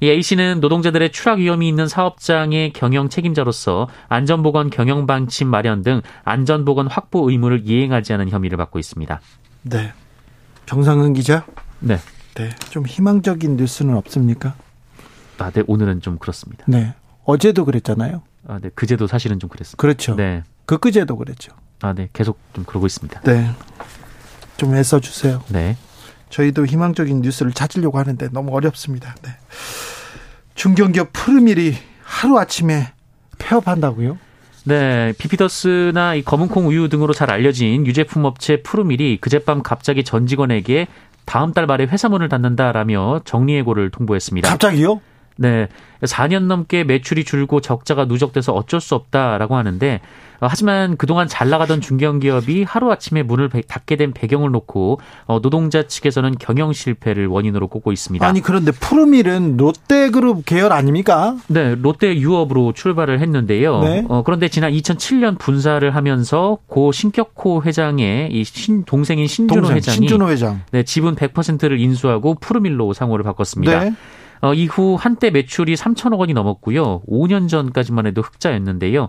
[0.00, 6.02] 이 A 씨는 노동자들의 추락 위험이 있는 사업장의 경영 책임자로서 안전보건 경영 방침 마련 등
[6.24, 9.20] 안전보건 확보 의무를 이행하지 않은 혐의를 받고 있습니다.
[9.62, 9.92] 네.
[10.66, 11.44] 정상근 기자.
[11.80, 11.98] 네.
[12.34, 12.50] 네.
[12.70, 14.54] 좀 희망적인 뉴스는 없습니까?
[15.38, 15.62] 아, 네.
[15.66, 16.64] 오늘은 좀 그렇습니다.
[16.68, 16.94] 네.
[17.24, 18.22] 어제도 그랬잖아요.
[18.46, 18.70] 아, 네.
[18.74, 19.80] 그제도 사실은 좀 그랬습니다.
[19.80, 20.14] 그렇죠.
[20.14, 20.44] 네.
[20.64, 21.52] 그 그제도 그랬죠.
[21.80, 22.08] 아, 네.
[22.12, 23.20] 계속 좀 그러고 있습니다.
[23.22, 23.50] 네.
[24.56, 25.42] 좀 애써 주세요.
[25.48, 25.76] 네.
[26.30, 29.14] 저희도 희망적인 뉴스를 찾으려고 하는데 너무 어렵습니다.
[29.22, 29.30] 네.
[30.54, 32.92] 중견기업 푸르밀이 하루아침에
[33.38, 34.18] 폐업한다고요?
[34.64, 40.88] 네, 비피더스나 이 검은콩 우유 등으로 잘 알려진 유제품 업체 푸르밀이 그젯밤 갑자기 전 직원에게
[41.24, 44.48] 다음 달 말에 회사 문을 닫는다라며 정리해고를 통보했습니다.
[44.48, 45.00] 갑자기요?
[45.38, 45.68] 네.
[46.02, 50.00] 4년 넘게 매출이 줄고 적자가 누적돼서 어쩔 수 없다라고 하는데
[50.40, 56.36] 어, 하지만 그동안 잘 나가던 중견기업이 하루아침에 문을 닫게 된 배경을 놓고 어, 노동자 측에서는
[56.38, 58.24] 경영 실패를 원인으로 꼽고 있습니다.
[58.24, 61.36] 아니 그런데 푸르밀은 롯데그룹 계열 아닙니까?
[61.48, 63.80] 네, 롯데 유업으로 출발을 했는데요.
[63.80, 64.04] 네.
[64.08, 69.96] 어, 그런데 지난 2007년 분사를 하면서 고 신격호 회장의 이 신, 동생인 신준호 동생, 회장이
[69.96, 70.60] 신준호 회장.
[70.70, 73.80] 네, 지분 100%를 인수하고 푸르밀로 상호를 바꿨습니다.
[73.80, 73.94] 네.
[74.40, 77.02] 어, 이후 한때 매출이 3천억 원이 넘었고요.
[77.08, 79.08] 5년 전까지만 해도 흑자였는데요.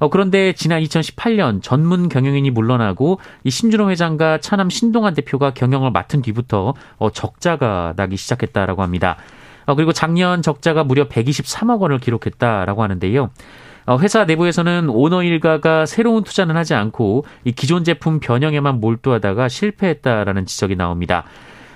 [0.00, 6.22] 어, 그런데 지난 2018년 전문 경영인이 물러나고 이 신준호 회장과 차남 신동환 대표가 경영을 맡은
[6.22, 9.16] 뒤부터 어, 적자가 나기 시작했다라고 합니다.
[9.66, 13.30] 어, 그리고 작년 적자가 무려 123억 원을 기록했다라고 하는데요.
[13.86, 20.46] 어, 회사 내부에서는 오너 일가가 새로운 투자는 하지 않고 이 기존 제품 변형에만 몰두하다가 실패했다라는
[20.46, 21.24] 지적이 나옵니다.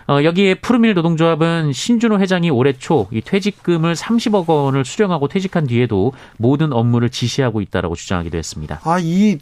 [0.09, 6.13] 어, 여기에 푸르밀 노동조합은 신준호 회장이 올해 초 이 퇴직금을 30억 원을 수령하고 퇴직한 뒤에도
[6.39, 8.81] 모든 업무를 지시하고 있다라고 주장하기도 했습니다.
[8.85, 9.39] 아, 이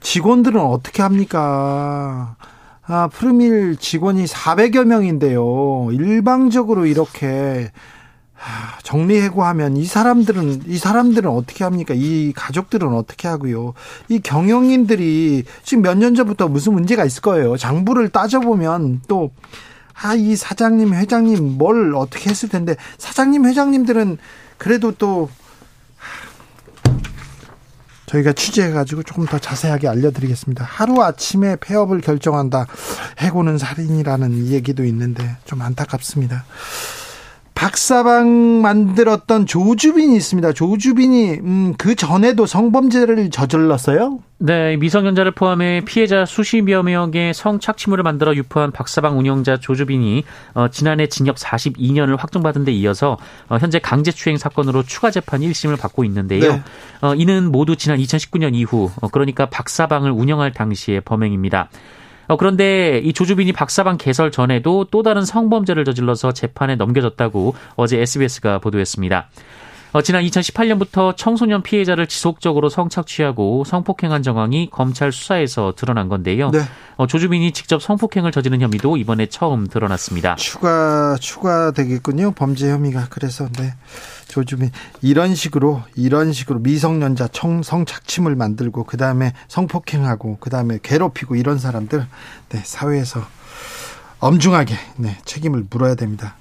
[0.00, 2.36] 직원들은 어떻게 합니까?
[2.86, 5.88] 아, 푸르밀 직원이 400여 명인데요.
[5.92, 7.70] 일방적으로 이렇게
[8.82, 11.94] 정리해고하면 이 사람들은 이 사람들은 어떻게 합니까?
[11.96, 13.74] 이 가족들은 어떻게 하고요?
[14.08, 17.56] 이 경영인들이 지금 몇 년 전부터 무슨 문제가 있을 거예요.
[17.56, 19.32] 장부를 따져보면 또
[20.02, 24.16] 아, 이 사장님, 회장님 뭘 어떻게 했을 텐데 사장님, 회장님들은
[24.56, 25.28] 그래도 또
[28.06, 30.64] 저희가 취재해가지고 조금 더 자세하게 알려드리겠습니다.
[30.64, 32.66] 하루 아침에 폐업을 결정한다.
[33.18, 36.44] 해고는 살인이라는 얘기도 있는데 좀 안타깝습니다.
[37.60, 40.54] 박사방 만들었던 조주빈이 있습니다.
[40.54, 44.20] 조주빈이 음, 그 전에도 성범죄를 저질렀어요?
[44.38, 51.36] 네, 미성년자를 포함해 피해자 수십여 명의 성착취물을 만들어 유포한 박사방 운영자 조주빈이 어, 지난해 징역
[51.36, 53.18] 42년을 확정받은 데 이어서
[53.50, 56.40] 어, 현재 강제추행 사건으로 추가 재판 1심을 받고 있는데요.
[56.40, 56.62] 네.
[57.02, 61.68] 어, 이는 모두 지난 2019년 이후 어, 그러니까 박사방을 운영할 당시의 범행입니다.
[62.30, 68.60] 어, 그런데 이 조주빈이 박사방 개설 전에도 또 다른 성범죄를 저질러서 재판에 넘겨졌다고 어제 SBS가
[68.60, 69.28] 보도했습니다.
[69.92, 76.50] 어, 지난 2018년부터 청소년 피해자를 지속적으로 성착취하고 성폭행한 정황이 검찰 수사에서 드러난 건데요.
[76.50, 76.60] 네.
[76.96, 80.36] 어, 조주빈이 직접 성폭행을 저지른 혐의도 이번에 처음 드러났습니다.
[80.36, 82.32] 추가 추가되겠군요.
[82.32, 83.74] 범죄 혐의가 그래서 네.
[84.28, 84.70] 조주빈
[85.02, 91.58] 이런 식으로 이런 식으로 미성년자 청, 성착취물 만들고 그 다음에 성폭행하고 그 다음에 괴롭히고 이런
[91.58, 92.06] 사람들
[92.50, 93.24] 네 사회에서
[94.20, 96.36] 엄중하게 네 책임을 물어야 됩니다.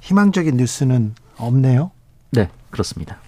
[0.00, 1.90] 희망적인 뉴스는 없네요.
[2.30, 3.18] 네 그렇습니다.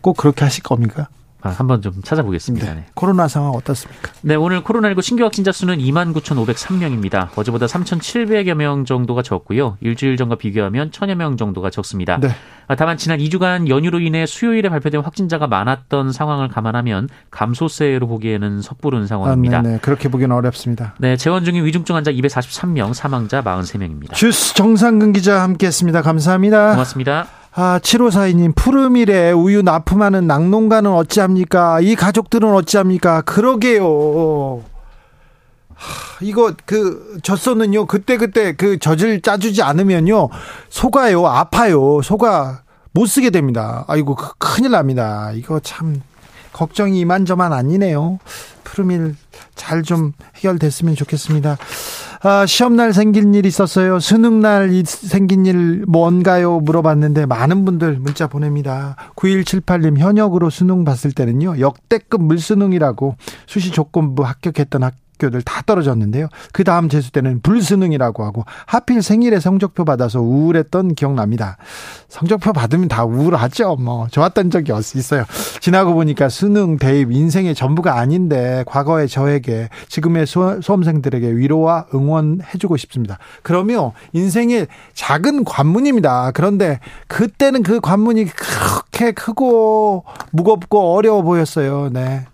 [0.00, 1.08] 꼭 그렇게 하실 겁니까?
[1.44, 2.66] 아, 한번 좀 찾아보겠습니다.
[2.68, 2.74] 네.
[2.74, 2.86] 네.
[2.94, 4.12] 코로나 상황 어떻습니까?
[4.22, 7.36] 네, 오늘 코로나19 신규 확진자 수는 29,503명입니다.
[7.36, 9.76] 어제보다 3,700여 명 정도가 적고요.
[9.82, 12.18] 일주일 전과 비교하면 1,000여 명 정도가 적습니다.
[12.18, 12.28] 네.
[12.66, 19.06] 아, 다만 지난 2주간 연휴로 인해 수요일에 발표된 확진자가 많았던 상황을 감안하면 감소세로 보기에는 섣부른
[19.06, 19.58] 상황입니다.
[19.58, 20.94] 아, 네, 그렇게 보기는 어렵습니다.
[20.98, 24.14] 네, 재원 중인 위중증 환자 243명, 사망자 43명입니다.
[24.14, 26.00] 주스 정상근 기자 함께했습니다.
[26.00, 26.70] 감사합니다.
[26.70, 27.26] 고맙습니다.
[27.56, 31.80] 아, 7542님, 푸르밀에 우유 납품하는 낙농가는 어찌합니까?
[31.80, 33.20] 이 가족들은 어찌합니까?
[33.22, 34.62] 그러게요.
[35.74, 37.86] 하, 이거 그 젖소는요.
[37.86, 40.30] 그때그때 그 젖을 짜주지 않으면요.
[40.68, 41.26] 소가요.
[41.26, 42.00] 아파요.
[42.02, 42.62] 소가
[42.92, 43.84] 못 쓰게 됩니다.
[43.88, 45.30] 아이고 그 큰일 납니다.
[45.34, 46.00] 이거 참
[46.52, 48.18] 걱정이 이만저만 아니네요.
[48.64, 49.16] 푸르밀
[49.54, 51.56] 잘 좀 해결됐으면 좋겠습니다
[52.26, 54.00] 아, 시험날 생긴 일 있었어요.
[54.00, 56.58] 수능날 생긴 일 뭔가요?
[56.60, 58.96] 물어봤는데 많은 분들 문자 보냅니다.
[59.14, 61.60] 9178님 현역으로 수능 봤을 때는요.
[61.60, 66.28] 역대급 물수능이라고 수시 조건부 합격했던 학 학교들 다 떨어졌는데요.
[66.52, 71.56] 그 다음 재수 때는 불수능이라고 하고 하필 생일에 성적표 받아서 우울했던 기억납니다.
[72.08, 73.76] 성적표 받으면 다 우울하죠.
[73.76, 75.24] 뭐 좋았던 적이 있어요.
[75.60, 83.18] 지나고 보니까 수능 대입 인생의 전부가 아닌데 과거의 저에게 지금의 수험생들에게 위로와 응원해주고 싶습니다.
[83.42, 86.32] 그러면 인생의 작은 관문입니다.
[86.32, 91.90] 그런데 그때는 그 관문이 그렇게 크고 무겁고 어려워 보였어요.
[91.92, 92.24] 네.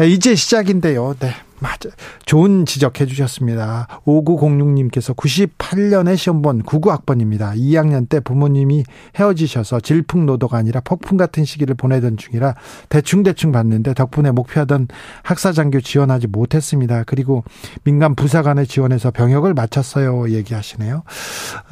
[0.00, 1.14] 이제 시작인데요.
[1.20, 1.34] 네.
[1.62, 1.88] 맞아.
[2.26, 3.86] 좋은 지적해 주셨습니다.
[4.04, 7.56] 5906님께서 98년에 시험 본 99학번입니다.
[7.56, 8.82] 2학년 때 부모님이
[9.14, 12.56] 헤어지셔서 질풍노도가 아니라 폭풍 같은 시기를 보내던 중이라
[12.88, 14.88] 대충대충 봤는데 덕분에 목표하던
[15.22, 17.04] 학사장교 지원하지 못했습니다.
[17.04, 17.44] 그리고
[17.84, 20.30] 민간 부사관에 지원해서 병역을 마쳤어요.
[20.30, 21.04] 얘기하시네요.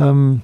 [0.03, 0.43] 음,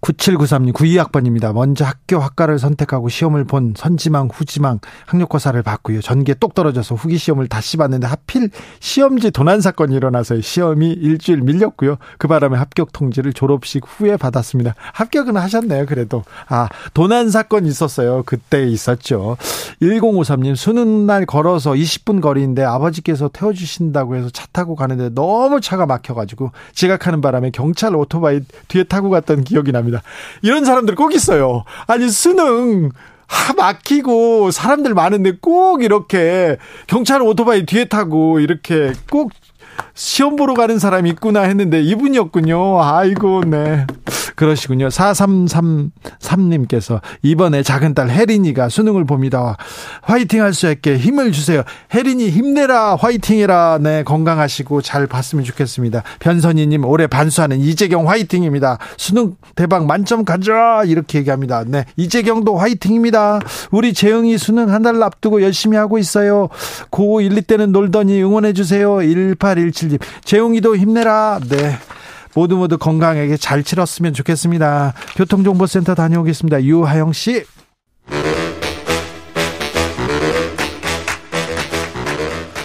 [0.00, 1.52] 9793님 92학번입니다.
[1.52, 6.00] 먼저 학교 학과를 선택하고 시험을 본 선지망 후지망 학력고사를 봤고요.
[6.00, 11.96] 전개 똑 떨어져서 후기 시험을 다시 봤는데 하필 시험지 도난 사건이 일어나서 시험이 일주일 밀렸고요.
[12.18, 14.74] 그 바람에 합격 통지를 졸업식 후에 받았습니다.
[14.94, 15.86] 합격은 하셨네요.
[15.86, 18.22] 그래도 아 도난 사건 있었어요.
[18.24, 19.36] 그때 있었죠.
[19.82, 26.52] 1053님 수능 날 걸어서 20분 거리인데 아버지께서 태워주신다고 해서 차 타고 가는데 너무 차가 막혀가지고
[26.72, 29.89] 지각하는 바람에 경찰 오토바이 뒤에 타고 갔던 기억이 납니다.
[29.98, 30.02] 합니다.
[30.42, 31.64] 이런 사람들 꼭 있어요.
[31.86, 32.90] 아니, 수능,
[33.26, 39.32] 하, 막히고 사람들 많은데 꼭 이렇게 경찰 오토바이 뒤에 타고 이렇게 꼭
[40.00, 42.82] 시험 보러 가는 사람이 있구나 했는데 이분이었군요.
[42.82, 43.86] 아이고, 네.
[44.34, 44.88] 그러시군요.
[44.88, 49.58] 4333님께서 이번에 작은 딸 혜린이가 수능을 봅니다.
[50.00, 51.62] 화이팅 할 수 있게 힘을 주세요.
[51.94, 53.80] 혜린이 힘내라, 화이팅해라.
[53.82, 56.02] 네, 건강하시고 잘 봤으면 좋겠습니다.
[56.20, 58.78] 변선희님 올해 반수하는 이재경 화이팅입니다.
[58.96, 60.82] 수능 대박 만점 가자.
[60.86, 61.64] 이렇게 얘기합니다.
[61.66, 63.40] 네, 이재경도 화이팅입니다.
[63.70, 66.48] 우리 재영이 수능 한 달 앞두고 열심히 하고 있어요.
[66.88, 69.02] 고 1, 2 때는 놀더니 응원해주세요.
[69.02, 69.98] 1817 님.
[70.24, 71.40] 재용이도 힘내라.
[71.48, 71.76] 네.
[72.34, 74.94] 모두 모두 건강하게 잘 치렀으면 좋겠습니다.
[75.16, 76.62] 교통정보센터 다녀오겠습니다.
[76.62, 77.44] 유하영 씨.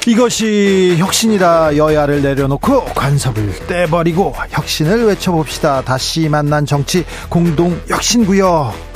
[0.07, 5.81] 이것이 혁신이다 여야를 내려놓고 관섭을 떼버리고 혁신을 외쳐봅시다.
[5.81, 8.94] 다시 만난 정치 공동 혁신구역.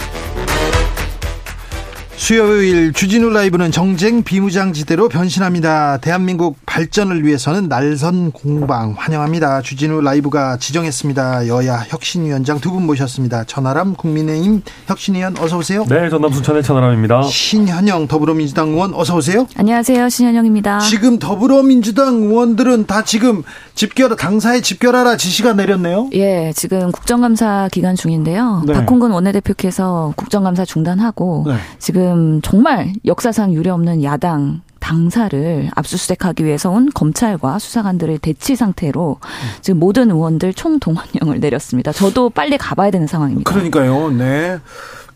[2.22, 6.00] 수요일 주진우 라이브는 정쟁 비무장지대로 변신합니다.
[6.00, 9.62] 대한민국 발전을 위해서는 날선 공방 환영합니다.
[9.62, 11.48] 주진우 라이브가 지정했습니다.
[11.48, 13.46] 여야 혁신위원장 두 분 모셨습니다.
[13.46, 15.86] 천하람 국민의힘 혁신위원 어서 오세요.
[15.90, 17.24] 네, 전남 순천의 천하람입니다.
[17.24, 19.48] 신현영 더불어민주당 의원 어서 오세요.
[19.56, 20.10] 안녕하세요.
[20.10, 20.80] 신현영입니다.
[20.80, 23.44] 지금 더불어민주당 의원들은 다 지금
[23.76, 26.10] 집결 당사에 집결하라 지시가 내렸네요.
[26.14, 28.64] 예, 지금 국정감사 기간 중인데요.
[28.68, 28.74] 네.
[28.74, 31.56] 박홍근 원내대표께서 국정감사 중단하고 네.
[31.80, 39.20] 지금 지금 정말 역사상 유례없는 야당 당사를 압수수색하기 위해서 온 검찰과 수사관들의 대치 상태로
[39.62, 41.92] 지금 모든 의원들 총동원령을 내렸습니다.
[41.92, 43.52] 저도 빨리 가봐야 되는 상황입니다.
[43.52, 44.10] 그러니까요.
[44.10, 44.58] 네.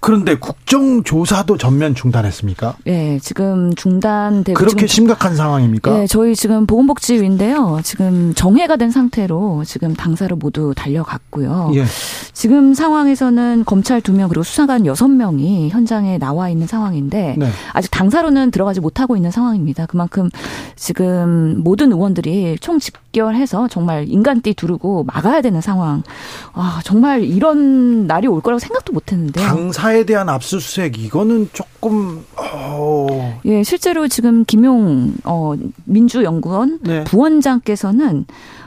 [0.04, 2.76] 그런데 국정조사도 전면 중단했습니까?
[2.84, 5.92] 네, 지금 중단되고 그렇게 심각한 상황입니까?
[5.98, 7.80] 네, 저희 지금 보건복지위인데요.
[7.84, 11.72] 지금 정해가 된 상태로 지금 당사를 모두 달려갔고요.
[11.76, 11.86] 예.
[12.34, 17.50] 지금 상황에서는 검찰 두 명 그리고 수사관 여섯 명이 현장에 나와 있는 상황인데 네.
[17.72, 19.86] 아직 당사로는 들어가지 못하고 있는 상황입니다.
[19.86, 20.30] 그만큼
[20.76, 26.04] 지금 모든 의원들이 총 집결해서 정말 인간띠 두르고 막아야 되는 상황.
[26.52, 29.42] 아, 정말 이런 날이 올 거라고 생각도 못 했는데.
[29.42, 33.40] 당사 에 대한 압수수색 이거는 조금 어...
[33.46, 35.54] 예, 실제로 지금 김용 어
[35.86, 37.04] 민주연구원 네.
[37.04, 38.26] 부원장께서는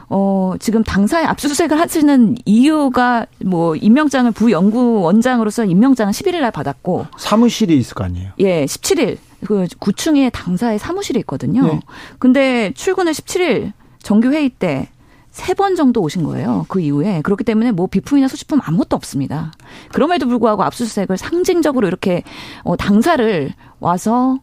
[0.09, 7.95] 어, 지금 당사에 압수수색을 하시는 이유가 뭐 임명장을 부연구원장으로서 임명장은 11일 날 받았고 사무실이 있을
[7.95, 8.31] 거 아니에요.
[8.39, 11.67] 예, 17일 그 9층에 당사의 사무실이 있거든요.
[11.67, 11.81] 네.
[12.21, 14.89] 근데 출근을 17일 정규 회의 때
[15.37, 16.65] 세 번 정도 오신 거예요.
[16.69, 17.21] 그 이후에.
[17.23, 19.53] 그렇기 때문에 뭐 비품이나 소지품 아무것도 없습니다.
[19.93, 22.23] 그럼에도 불구하고 압수수색을 상징적으로 이렇게
[22.65, 24.39] 어 당사를 와서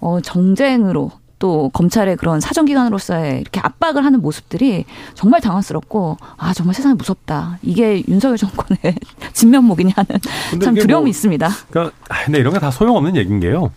[0.00, 6.94] 어 정쟁으로 또 검찰의 그런 사정기관으로서의 이렇게 압박을 하는 모습들이 정말 당황스럽고 아 정말 세상이
[6.94, 7.58] 무섭다.
[7.62, 8.94] 이게 윤석열 정권의
[9.34, 10.20] 진면목이냐 하는
[10.62, 11.48] 참 두려움이 뭐, 있습니다.
[11.70, 13.72] 그러니까 아, 근데 이런 게 다 소용없는 얘기인 게요.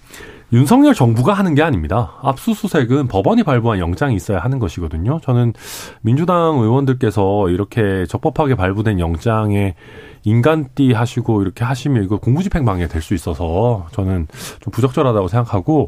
[0.53, 2.11] 윤석열 정부가 하는 게 아닙니다.
[2.21, 5.19] 압수수색은 법원이 발부한 영장이 있어야 하는 것이거든요.
[5.21, 5.53] 저는
[6.01, 9.75] 민주당 의원들께서 이렇게 적법하게 발부된 영장에
[10.23, 14.27] 인간띠 하시고 이렇게 하시면 이거 공무집행 방해 될 수 있어서 저는
[14.59, 15.87] 좀 부적절하다고 생각하고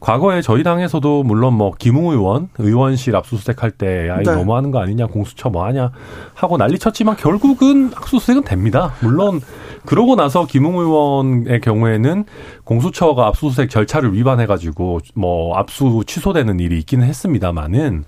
[0.00, 4.34] 과거에 저희 당에서도 물론 뭐 김웅 의원 의원실 압수수색 할때 야, 이 네.
[4.34, 5.92] 너무하는 거 아니냐 공수처 뭐 하냐
[6.34, 8.94] 하고 난리 쳤지만 결국은 압수수색은 됩니다.
[9.00, 9.40] 물론
[9.84, 12.24] 그러고 나서 김웅 의원의 경우에는
[12.64, 18.04] 공수처가 압수수색 절차를 위반해 가지고 뭐 압수 취소되는 일이 있기는 했습니다만은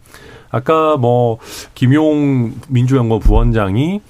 [0.50, 1.38] 아까 뭐
[1.74, 4.00] 김용 민주연구원 부원장이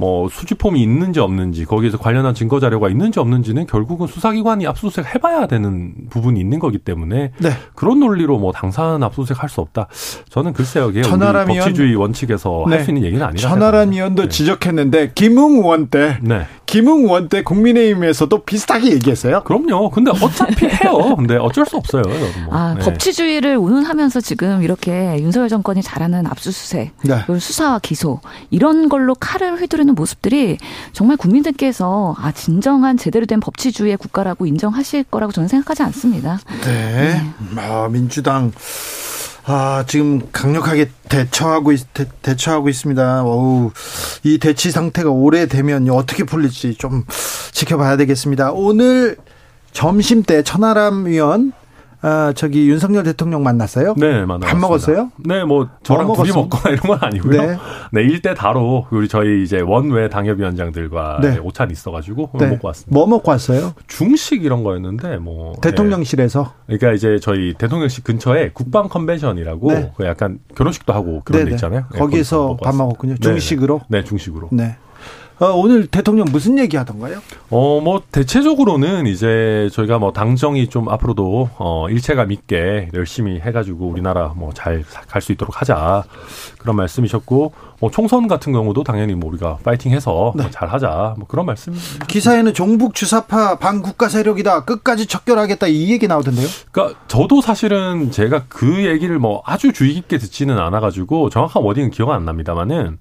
[0.00, 5.92] 뭐 수집폼이 있는지 없는지 거기에서 관련한 증거 자료가 있는지 없는지는 결국은 수사기관이 압수수색 해봐야 되는
[6.08, 7.50] 부분이 있는 거기 때문에 네.
[7.74, 9.88] 그런 논리로 뭐 당사는 압수수색 할 수 없다.
[10.28, 12.76] 저는 글쎄요, 이게 천하람 법치주의 원칙에서 네.
[12.76, 13.48] 할수 있는 얘기는 아니라.
[13.48, 14.28] 천하람 의원도 네.
[14.28, 16.46] 지적했는데 김웅 의원 때 네.
[16.66, 19.42] 김웅 의원 때 국민의힘에서도 비슷하게 얘기했어요.
[19.42, 19.90] 그럼요.
[19.90, 21.16] 근데 어차피 해요.
[21.16, 22.04] 근데 어쩔 수 없어요.
[22.46, 22.56] 뭐.
[22.56, 22.84] 아, 네.
[22.84, 27.24] 법치주의를 운운하면서 지금 이렇게 윤석열 정권이 잘하는 압수수색, 네.
[27.26, 30.58] 수사와 기소 이런 걸로 칼을 휘두르는 모습들이
[30.92, 36.40] 정말 국민들께서 아 진정한 제대로 된 법치주의의 국가라고 인정하실 거라고 저는 생각하지 않습니다.
[36.64, 36.90] 네.
[37.00, 37.34] 네.
[37.56, 38.52] 아, 민주당
[39.44, 43.24] 아, 지금 강력하게 대처하고 있, 대, 처하고 있습니다.
[43.24, 43.72] 어우,
[44.22, 47.04] 이 대치 상태가 오래되면 어떻게 풀릴지 좀
[47.52, 48.52] 지켜봐야 되겠습니다.
[48.52, 49.16] 오늘
[49.72, 51.52] 점심 때 천하람 위원
[52.02, 53.94] 아, 저기 윤석열 대통령 만났어요?
[53.96, 54.52] 네, 만났어요.
[54.52, 55.10] 밥 먹었어요?
[55.18, 57.42] 네, 뭐 저랑 뭐 둘이 먹거나 이런 건 아니고요.
[57.42, 57.58] 네,
[57.92, 61.38] 네 일대 다로 우리 저희 이제 원외 당협위원장들과 네.
[61.38, 62.46] 오찬 있어가지고 네.
[62.46, 62.94] 먹고 왔습니다.
[62.94, 63.74] 뭐 먹고 왔어요?
[63.86, 66.52] 중식 이런 거였는데 뭐 대통령실에서.
[66.68, 66.78] 네.
[66.78, 69.92] 그러니까 이제 저희 대통령실 근처에 국방 컨벤션이라고 네.
[69.96, 71.84] 그 약간 결혼식도 하고 그런 데 있잖아요.
[71.92, 73.16] 네, 거기서 밥 먹었군요.
[73.16, 73.82] 중식으로.
[73.88, 74.48] 네, 중식으로.
[74.52, 74.76] 네.
[75.40, 77.20] 어, 오늘 대통령 무슨 얘기 하던가요?
[77.48, 84.34] 어, 뭐, 대체적으로는 이제 저희가 뭐 당정이 좀 앞으로도 어, 일체감 있게 열심히 해가지고 우리나라
[84.36, 86.04] 뭐 잘 갈 수 있도록 하자.
[86.58, 90.44] 그런 말씀이셨고, 뭐 총선 같은 경우도 당연히 뭐 우리가 파이팅 해서 네.
[90.50, 91.14] 잘 하자.
[91.16, 91.74] 뭐 그런 말씀.
[92.06, 94.66] 기사에는 종북 주사파 반국가 세력이다.
[94.66, 95.68] 끝까지 척결하겠다.
[95.68, 96.46] 이 얘기 나오던데요?
[96.70, 102.10] 그러니까 저도 사실은 제가 그 얘기를 뭐 아주 주의 깊게 듣지는 않아가지고 정확한 워딩은 기억
[102.10, 102.98] 안 납니다만은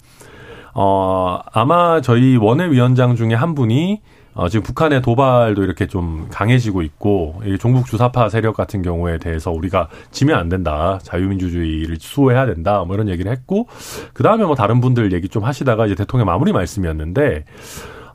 [0.73, 4.01] 어, 아마 저희 원외위원장 중에 한 분이
[4.35, 9.51] 어, 지금 북한의 도발도 이렇게 좀 강해지고 있고, 이 종북 주사파 세력 같은 경우에 대해서
[9.51, 10.97] 우리가 지면 안 된다.
[11.03, 12.83] 자유민주주의를 수호해야 된다.
[12.85, 13.67] 뭐 이런 얘기를 했고,
[14.13, 17.43] 그 다음에 뭐 다른 분들 얘기 좀 하시다가 이제 대통령 마무리 말씀이었는데,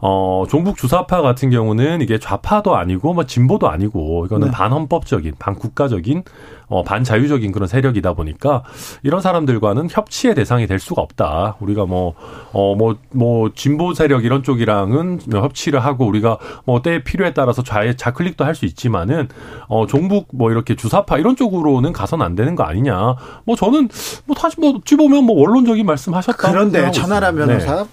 [0.06, 4.52] 어, 종북 주사파 같은 경우는 이게 좌파도 아니고 뭐 진보도 아니고 이거는 네.
[4.52, 6.24] 반헌법적인, 반국가적인,
[6.66, 8.64] 어, 반자유적인 그런 세력이다 보니까
[9.02, 11.56] 이런 사람들과는 협치의 대상이 될 수가 없다.
[11.60, 12.12] 우리가 뭐,
[12.52, 16.36] 어, 뭐, 뭐, 진보 세력 이런 쪽이랑은 협치를 하고 우리가
[16.66, 19.28] 뭐 때에 필요에 따라서 좌, 좌클릭도 할 수 있지만은,
[19.68, 23.16] 어, 종북 뭐 이렇게 주사파 이런 쪽으로는 가서는 안 되는 거 아니냐.
[23.44, 23.88] 뭐 저는
[24.26, 26.52] 뭐 다시 뭐 어찌 보면 뭐 원론적인 말씀 하셨다.
[26.52, 27.88] 그런데 천하라 변호사 네.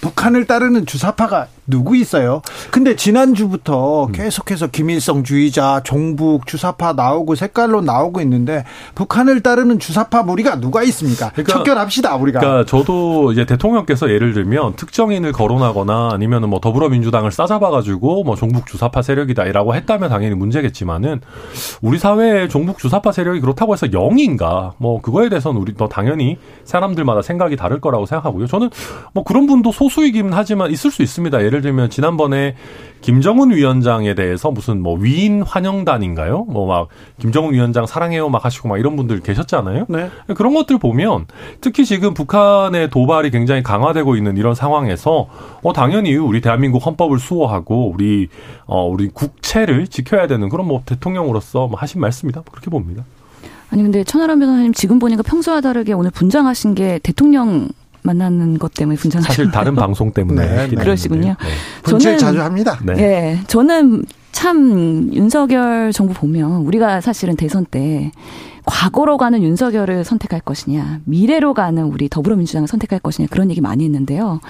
[0.00, 2.42] 북한을 따르는 주사파가 누구 있어요?
[2.70, 4.12] 근데 지난주부터 음.
[4.12, 11.30] 계속해서 김일성 주의자, 종북, 주사파 나오고 색깔로 나오고 있는데 북한을 따르는 주사파 무리가 누가 있습니까?
[11.30, 12.40] 그러니까, 척결합시다, 우리가.
[12.40, 19.02] 그러니까 저도 이제 대통령께서 예를 들면 특정인을 거론하거나 아니면은 뭐 더불어민주당을 싸잡아가지고 뭐 종북 주사파
[19.02, 21.20] 세력이다라고 했다면 당연히 문제겠지만은
[21.82, 27.22] 우리 사회의 종북 주사파 세력이 그렇다고 해서 영인가 뭐 그거에 대해서는 우리 더 당연히 사람들마다
[27.22, 28.46] 생각이 다를 거라고 생각하고요.
[28.46, 28.70] 저는
[29.12, 31.42] 뭐 그런 분도 소 수이긴 하지만 있을 수 있습니다.
[31.44, 32.54] 예를 들면 지난번에
[33.02, 36.44] 김정은 위원장에 대해서 무슨 뭐 위인 환영단인가요?
[36.44, 36.88] 뭐 막
[37.20, 39.86] 김정은 위원장 사랑해요 막 하시고 막 이런 분들 계셨잖아요.
[39.88, 40.10] 네.
[40.34, 41.26] 그런 것들 보면
[41.60, 45.28] 특히 지금 북한의 도발이 굉장히 강화되고 있는 이런 상황에서
[45.62, 48.28] 어 당연히 우리 대한민국 헌법을 수호하고 우리
[48.66, 52.42] 어 우리 국채를 지켜야 되는 그런 뭐 대통령으로서 뭐 하신 말씀이다.
[52.50, 53.04] 그렇게 봅니다.
[53.70, 57.68] 아니 근데 천하람 변호사님 지금 보니까 평소와 다르게 오늘 분장하신 게 대통령
[58.06, 61.36] 만나는 것 때문에 분장하셨 사실 다른 방송 때문에 네, 네, 그러시군요.
[61.38, 61.90] 네.
[61.90, 62.78] 저는 자주 합니다.
[62.82, 62.94] 네.
[62.94, 63.40] 네.
[63.46, 68.12] 저는 참 윤석열 정부 보면 우리가 사실은 대선 때
[68.66, 74.40] 과거로 가는 윤석열을 선택할 것이냐, 미래로 가는 우리 더불어민주당을 선택할 것이냐 그런 얘기 많이 했는데요.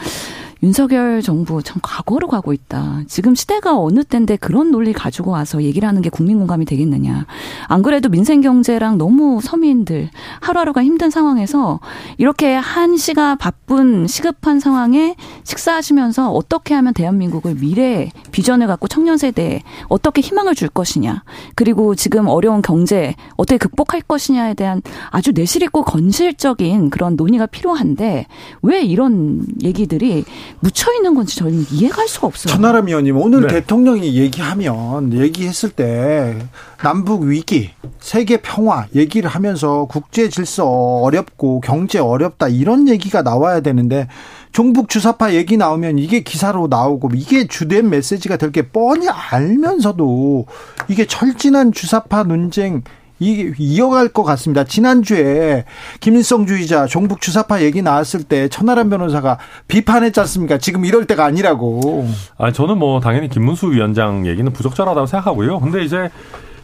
[0.62, 3.02] 윤석열 정부 참 과거로 가고 있다.
[3.06, 7.26] 지금 시대가 어느 때인데 그런 논리 가지고 와서 얘기를 하는 게 국민 공감이 되겠느냐.
[7.68, 11.80] 안 그래도 민생 경제랑 너무 서민들 하루하루가 힘든 상황에서
[12.16, 19.62] 이렇게 한 시가 바쁜 시급한 상황에 식사하시면서 어떻게 하면 대한민국을 미래 비전을 갖고 청년 세대에
[19.88, 21.22] 어떻게 희망을 줄 것이냐.
[21.54, 24.80] 그리고 지금 어려운 경제 어떻게 극복할 것이냐에 대한
[25.10, 28.26] 아주 내실 있고 건실적인 그런 논의가 필요한데
[28.62, 30.24] 왜 이런 얘기들이
[30.60, 32.52] 묻혀 있는 건지 저는 이해가 할 수가 없어요.
[32.52, 33.48] 천하람 의원님 오늘 네.
[33.48, 36.36] 대통령이 얘기하면 얘기했을 때
[36.82, 37.70] 남북 위기,
[38.00, 44.08] 세계 평화 얘기를 하면서 국제 질서 어렵고 경제 어렵다 이런 얘기가 나와야 되는데
[44.52, 50.46] 종북 주사파 얘기 나오면 이게 기사로 나오고 이게 주된 메시지가 될 게 뻔히 알면서도
[50.88, 52.82] 이게 철진한 주사파 논쟁
[53.18, 54.64] 이 이어갈 것 같습니다.
[54.64, 55.64] 지난주에
[56.00, 59.38] 김일성주의자 종북 주사파 얘기 나왔을 때 천하람 변호사가
[59.68, 60.58] 비판했지 않습니까?
[60.58, 62.06] 지금 이럴 때가 아니라고.
[62.36, 65.60] 아 저는 뭐 당연히 김문수 위원장 얘기는 부적절하다고 생각하고요.
[65.60, 66.10] 근데 이제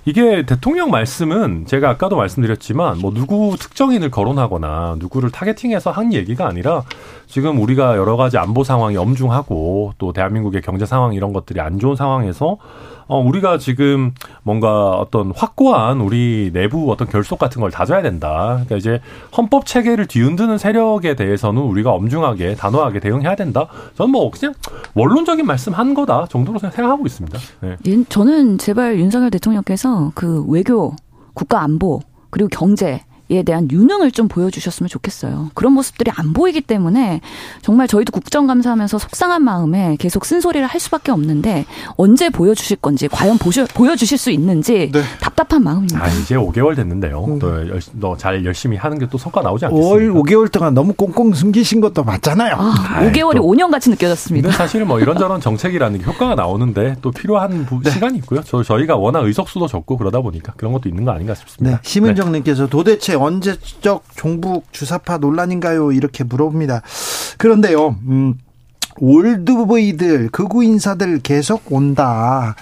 [0.05, 6.83] 이게 대통령 말씀은 제가 아까도 말씀드렸지만 뭐 누구 특정인을 거론하거나 누구를 타겟팅해서 한 얘기가 아니라
[7.29, 11.95] 지금 우리가 여러 가지 안보 상황이 엄중하고 또 대한민국의 경제 상황 이런 것들이 안 좋은
[11.95, 12.59] 상황에서
[13.07, 18.61] 어 우리가 지금 뭔가 어떤 확고한 우리 내부 어떤 결속 같은 걸 다져야 된다.
[18.65, 19.01] 그러니까 이제
[19.37, 23.67] 헌법 체계를 뒤흔드는 세력에 대해서는 우리가 엄중하게 단호하게 대응해야 된다.
[23.97, 24.55] 저는 뭐 그냥
[24.95, 27.39] 원론적인 말씀 한 거다 정도로 생각하고 있습니다.
[27.61, 27.77] 네.
[28.09, 30.95] 저는 제발 윤석열 대통령께서 그 외교,
[31.35, 32.01] 국가 안보
[32.31, 33.03] 그리고 경제
[33.33, 35.51] 에 대한 유능을 좀 보여주셨으면 좋겠어요.
[35.55, 37.21] 그런 모습들이 안 보이기 때문에
[37.63, 41.65] 정말 저희도 국정감사하면서 속상한 마음에 계속 쓴소리를 할 수밖에 없는데
[41.97, 45.03] 언제 보여주실 건지 과연 보셔, 보여주실 수 있는지 네.
[45.21, 46.03] 답답한 마음입니다.
[46.03, 47.25] 아, 이제 5개월 됐는데요.
[47.25, 47.39] 음.
[48.01, 50.15] 또잘 열심히 하는 게 또 성과 나오지 않겠습니까?
[50.15, 52.55] 5월 5개월 동안 너무 꽁꽁 숨기신 것도 맞잖아요.
[52.59, 53.43] 아, 5개월이 또.
[53.43, 54.49] 5년 같이 느껴졌습니다.
[54.49, 57.91] 근데 사실 뭐 이런저런 정책이라는 게 효과가 나오는데 또 필요한 부, 네.
[57.91, 58.41] 시간이 있고요.
[58.43, 61.77] 저, 저희가 워낙 의석수도 적고 그러다 보니까 그런 것도 있는 거 아닌가 싶습니다.
[61.77, 61.83] 네.
[61.83, 62.71] 심은정님께서 네.
[62.71, 65.93] 도대체 언제적 종북 주사파 논란인가요?
[65.93, 66.83] 이렇게 물어봅니다.
[67.39, 68.35] 그런데요, 음,
[68.99, 72.55] 올드보이들, 극우 인사들 계속 온다.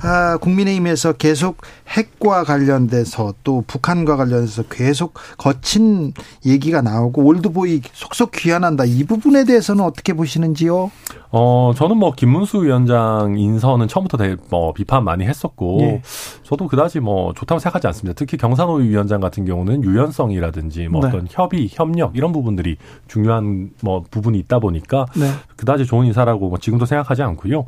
[0.00, 1.58] 아, 국민의힘에서 계속
[1.92, 6.12] 핵과 관련돼서 또 북한과 관련해서 계속 거친
[6.46, 8.84] 얘기가 나오고 올드보이 속속 귀환한다.
[8.84, 10.90] 이 부분에 대해서는 어떻게 보시는지요?
[11.30, 16.02] 어, 저는 뭐 김문수 위원장 인선은 처음부터 대, 뭐 비판 많이 했었고 네.
[16.42, 18.14] 저도 그다지 뭐 좋다고 생각하지 않습니다.
[18.16, 21.08] 특히 경산호 위원장 같은 경우는 유연성이라든지 뭐 네.
[21.08, 22.76] 어떤 협의, 협력 이런 부분들이
[23.08, 25.30] 중요한 뭐 부분이 있다 보니까 네.
[25.56, 27.66] 그다지 좋은 인사라고 뭐 지금도 생각하지 않고요.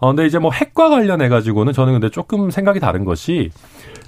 [0.00, 3.50] 어, 근데 이제 뭐 핵과 관련해 가지고는 저는 근데 조금 생각이 다른 것이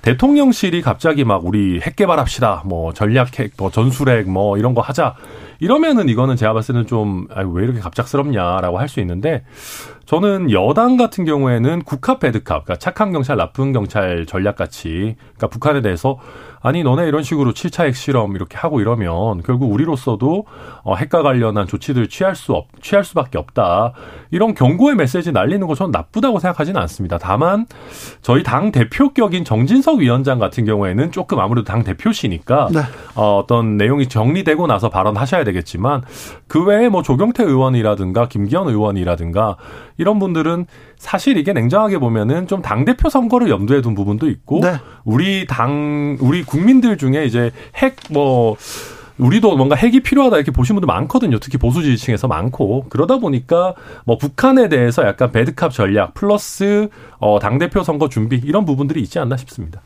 [0.02, 2.62] 대통령실이 갑자기 막 우리 핵 개발합시다.
[2.64, 5.14] 뭐 전략핵, 뭐 전술핵 뭐 이런 거 하자.
[5.58, 9.44] 이러면은 이거는 제가 봤을 때는 좀, 아유, 왜 이렇게 갑작스럽냐라고 할 수 있는데,
[10.10, 15.82] 저는 여당 같은 경우에는 국합 배드캅, 그러니까 착한 경찰, 나쁜 경찰 전략 같이, 그러니까 북한에
[15.82, 16.18] 대해서
[16.62, 20.46] 아니 너네 이런 식으로 7차 핵실험 이렇게 하고 이러면 결국 우리로서도
[20.82, 23.92] 어, 핵과 관련한 조치들 취할 수 없, 취할 수밖에 없다.
[24.30, 27.16] 이런 경고의 메시지 날리는 거 저는 나쁘다고 생각하지는 않습니다.
[27.16, 27.66] 다만
[28.20, 32.80] 저희 당 대표격인 정진석 위원장 같은 경우에는 조금 아무래도 당 대표시니까 네.
[33.14, 36.02] 어, 어떤 내용이 정리되고 나서 발언하셔야 되겠지만
[36.46, 39.56] 그 외에 뭐 조경태 의원이라든가 김기현 의원이라든가
[40.00, 44.74] 이런 분들은 사실 이게 냉정하게 보면은 좀 당 대표 선거를 염두에 둔 부분도 있고 네.
[45.04, 48.56] 우리 당 우리 국민들 중에 이제 핵뭐
[49.18, 51.38] 우리도 뭔가 핵이 필요하다 이렇게 보신 분들 많거든요.
[51.40, 53.74] 특히 보수 지지층에서 많고 그러다 보니까
[54.06, 56.88] 뭐 북한에 대해서 약간 배드캅 전략 플러스
[57.18, 59.80] 어 당 대표 선거 준비 이런 부분들이 있지 않나 싶습니다.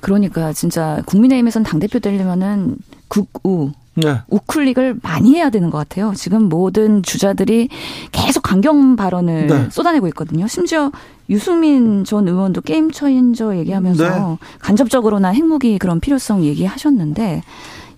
[0.00, 2.76] 그러니까 진짜 국민의힘에서는 당대표 되려면은
[3.08, 4.18] 국우 네.
[4.28, 6.12] 우클릭을 많이 해야 되는 것 같아요.
[6.16, 7.68] 지금 모든 주자들이
[8.12, 9.68] 계속 강경 발언을 네.
[9.70, 10.46] 쏟아내고 있거든요.
[10.46, 10.90] 심지어
[11.28, 14.38] 유승민 전 의원도 게임 처인저 얘기하면서 네.
[14.60, 17.42] 간접적으로나 핵무기 그런 필요성 얘기하셨는데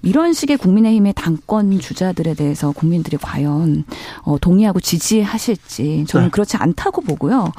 [0.02, 3.84] 이런 식의 국민의힘의 당권 주자들에 대해서 국민들이 과연
[4.22, 6.30] 어, 동의하고 지지하실지 저는 네.
[6.30, 7.52] 그렇지 않다고 보고요.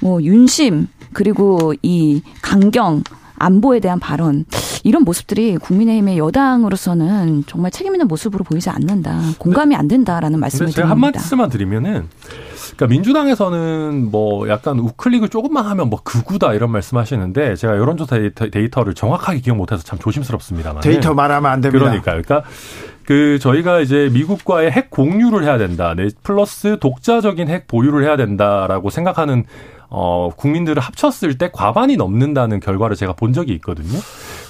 [0.00, 3.02] 뭐 윤심 그리고 이 강경
[3.42, 4.44] 안보에 대한 발언
[4.84, 9.18] 이런 모습들이 국민의힘의 여당으로서는 정말 책임 있는 모습으로 보이지 않는다.
[9.38, 10.82] 공감이 안 된다라는 말씀을 드립니다.
[10.82, 12.08] 제가 한 말씀만 드리면은
[12.76, 18.16] 그러니까 민주당에서는 뭐 약간 우클릭을 조금만 하면 뭐 극우다 이런 말씀하시는데 제가 여론조사
[18.50, 21.84] 데이터 를 정확하게 기억 못해서 참 조심스럽습니다만 데이터 말하면 안 됩니다.
[21.84, 22.42] 그러니까 그러니까
[23.04, 25.94] 그 저희가 이제 미국과의 핵 공유를 해야 된다.
[25.94, 29.44] 네, 플러스 독자적인 핵 보유를 해야 된다라고 생각하는
[29.94, 33.98] 어, 국민들을 합쳤을 때 과반이 넘는다는 결과를 제가 본 적이 있거든요.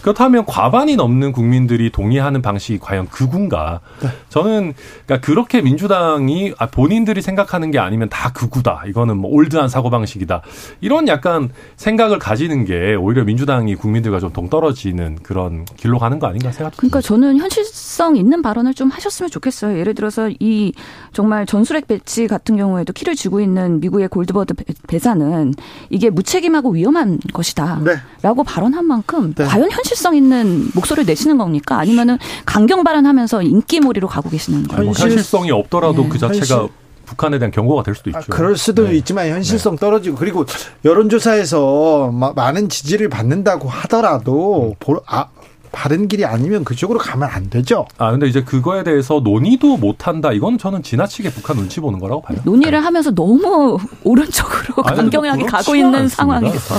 [0.02, 3.80] 그렇다면 과반이 넘는 국민들이 동의하는 방식이 과연 극우인가?
[4.02, 4.08] 네.
[4.28, 4.74] 저는
[5.06, 8.82] 그러니까 그렇게 민주당이 아, 본인들이 생각하는 게 아니면 다 극우다.
[8.88, 10.42] 이거는 뭐 올드한 사고 방식이다.
[10.80, 16.50] 이런 약간 생각을 가지는 게 오히려 민주당이 국민들과 좀 동떨어지는 그런 길로 가는 거 아닌가
[16.50, 16.76] 생각합니다.
[16.78, 19.78] 그러니까 저는 현실성 있는 발언을 좀 하셨으면 좋겠어요.
[19.78, 20.72] 예를 들어서 이
[21.12, 24.54] 정말 전술핵 배치 같은 경우에도 키를 쥐고 있는 미국의 골드버드
[24.88, 25.54] 배사는
[25.90, 27.80] 이게 무책임하고 위험한 것이다.
[27.84, 27.92] 네.
[28.22, 29.44] 라고 발언한 만큼 네.
[29.44, 31.78] 과연 현실 성 있는 목소리를 내시는 겁니까?
[31.78, 34.86] 아니면은 강경 발언하면서 인기몰이로 가고 계시는 거예요?
[34.86, 35.04] 현실...
[35.04, 36.08] 현실성이 없더라도 네.
[36.08, 36.68] 그 자체가 현실...
[37.06, 38.32] 북한에 대한 경고가 될 수도 아, 있죠.
[38.32, 38.96] 아, 그럴 수도 네.
[38.96, 39.80] 있지만 현실성 네.
[39.80, 40.46] 떨어지고 그리고
[40.84, 44.96] 여론조사에서 많은 지지를 받는다고 하더라도 음.
[45.06, 45.26] 아,
[45.72, 47.86] 바른 길이 아니면 그쪽으로 가면 안 되죠.
[47.96, 50.30] 아 근데 이제 그거에 대해서 논의도 못 한다.
[50.32, 52.38] 이건 저는 지나치게 북한 눈치 보는 거라고 봐요.
[52.44, 52.84] 논의를 네.
[52.84, 56.76] 하면서 너무 오른쪽으로 강경하게 가고 있는 상황에서.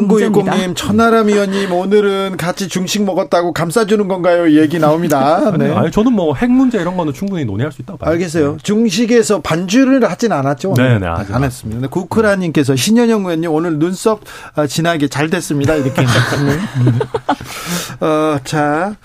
[0.00, 0.06] 네.
[0.08, 4.50] 0910님, 천하람 의원님, 오늘은 같이 중식 먹었다고 감싸주는 건가요?
[4.60, 5.52] 얘기 나옵니다.
[5.58, 5.70] 네.
[5.72, 8.10] 아니, 저는 뭐 핵 문제 이런 거는 충분히 논의할 수 있다고 봐요.
[8.10, 8.52] 알겠어요.
[8.52, 8.58] 네.
[8.62, 10.74] 중식에서 반주를 하진 않았죠?
[10.74, 11.88] 네네, 네, 네안 했습니다.
[11.88, 14.20] 구크라님께서 신현영 의원님, 오늘 눈썹
[14.54, 15.74] 아, 진하게 잘 됐습니다.
[15.74, 16.02] 이렇게.
[18.00, 18.96] 어, 자.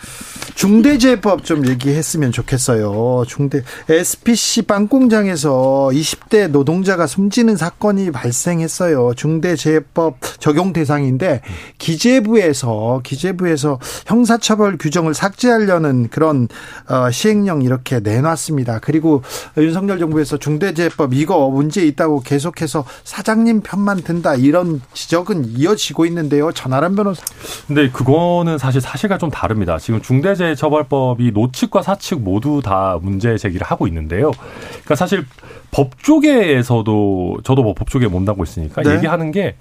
[0.56, 3.26] 중대재해법 좀 얘기했으면 좋겠어요.
[3.28, 9.14] 중대 SPC 빵 공장에서 20대 노동자가 숨지는 사건이 발생했어요.
[9.16, 11.42] 중대재해법 적용 대상인데
[11.78, 16.48] 기재부에서 기재부에서 형사처벌 규정을 삭제하려는 그런
[16.90, 18.80] 어, 시행령 이렇게 내놨습니다.
[18.80, 19.24] 그리고
[19.58, 26.52] 윤석열 정부에서 중대재해법 이거 문제 있다고 계속해서 사장님 편만 든다 이런 지적은 이어지고 있는데요.
[26.52, 27.24] 전하람 변호사.
[27.68, 29.78] 근데 그거는 사실 사실과 좀 다릅니다.
[29.78, 34.32] 지금 중대재 중대재해처벌법이 노측과 사측 모두 다 문제 제기를 하고 있는데요.
[34.72, 35.26] 그러니까 사실
[35.72, 38.96] 법 쪽에서도 저도 뭐 법 쪽에 몸담고 있으니까 네.
[38.96, 39.56] 얘기하는 게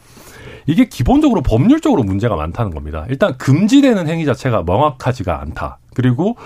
[0.66, 3.06] 이게 기본적으로 법률적으로 문제가 많다는 겁니다.
[3.08, 5.78] 일단 금지되는 행위 자체가 명확하지가 않다.
[5.94, 6.36] 그리고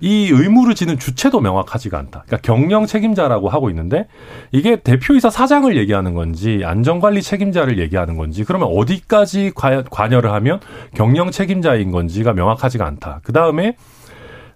[0.00, 2.24] 이 의무를 지는 주체도 명확하지가 않다.
[2.26, 4.06] 그러니까 경영 책임자라고 하고 있는데
[4.52, 10.60] 이게 대표이사 사장을 얘기하는 건지 안전관리 책임자를 얘기하는 건지 그러면 어디까지 관여를 하면
[10.94, 13.20] 경영 책임자인 건지가 명확하지가 않다.
[13.22, 13.76] 그 다음에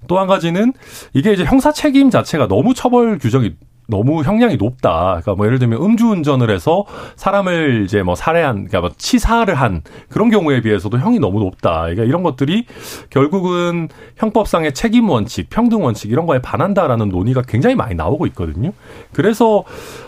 [0.09, 0.73] 또 한 가지는
[1.15, 3.55] 이게 이제 형사 책임 자체가 너무 처벌 규정이
[3.93, 5.21] 너무 형량이 높다.
[5.21, 6.87] 그러니까 뭐 예를 들면 음주운전을 해서
[7.17, 11.83] 사람을 이제 뭐 살해한, 그러니까 뭐 치사를 한 그런 경우에 비해서도 형이 너무 높다.
[11.83, 12.65] 그러니까 이런 것들이
[13.11, 18.73] 결국은 형법상의 책임 원칙, 평등 원칙 이런 거에 반한다라는 논의가 굉장히 많이 나오고 있거든요.
[19.13, 19.65] 그래서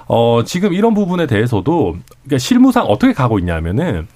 [0.06, 4.08] 어 지금 이런 부분에 대해서도 그러니까 실무상 어떻게 가고 있냐면은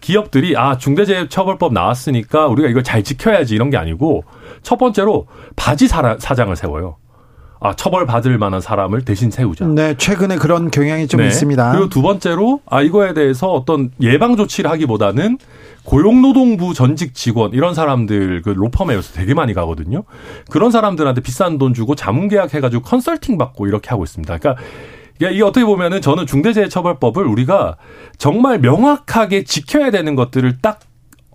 [0.00, 4.24] 기업들이 아 중대재해처벌법 나왔으니까 우리가 이걸 잘 지켜야지 이런 게 아니고
[4.62, 6.96] 첫 번째로 바지 사장을 세워요.
[7.58, 9.66] 아, 처벌받을 만한 사람을 대신 세우자.
[9.66, 11.28] 네, 최근에 그런 경향이 좀 네.
[11.28, 11.72] 있습니다.
[11.72, 15.38] 그리고 두 번째로 아 이거에 대해서 어떤 예방 조치를 하기보다는
[15.84, 20.02] 고용노동부 전직 직원 이런 사람들 그 로펌에서 되게 많이 가거든요.
[20.50, 24.36] 그런 사람들한테 비싼 돈 주고 자문 계약 해가지고 컨설팅 받고 이렇게 하고 있습니다.
[24.36, 24.62] 그러니까
[25.20, 27.76] 이게 어떻게 보면은 저는 중대재해처벌법을 우리가
[28.18, 30.80] 정말 명확하게 지켜야 되는 것들을 딱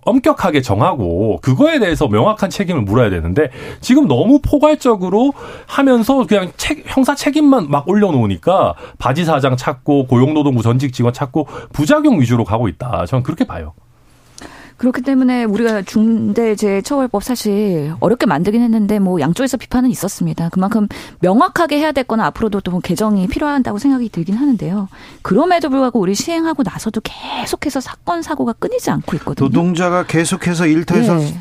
[0.04, 3.50] 엄격하게 정하고 그거에 대해서 명확한 책임을 물어야 되는데
[3.80, 5.32] 지금 너무 포괄적으로
[5.66, 12.20] 하면서 그냥 책, 형사 책임만 막 올려놓으니까 바지 사장 찾고 고용노동부 전직 직원 찾고 부작용
[12.20, 13.06] 위주로 가고 있다.
[13.06, 13.74] 저는 그렇게 봐요.
[14.82, 20.48] 그렇기 때문에 우리가 중대재해처벌법 사실 어렵게 만들긴 했는데 뭐 양쪽에서 비판은 있었습니다.
[20.48, 20.88] 그만큼
[21.20, 24.88] 명확하게 해야 될 거는 앞으로도 또 개정이 필요하다고 생각이 들긴 하는데요.
[25.22, 29.46] 그럼에도 불구하고 우리 시행하고 나서도 계속해서 사건 사고가 끊이지 않고 있거든요.
[29.46, 31.40] 노동자가 계속해서 일터에서 네.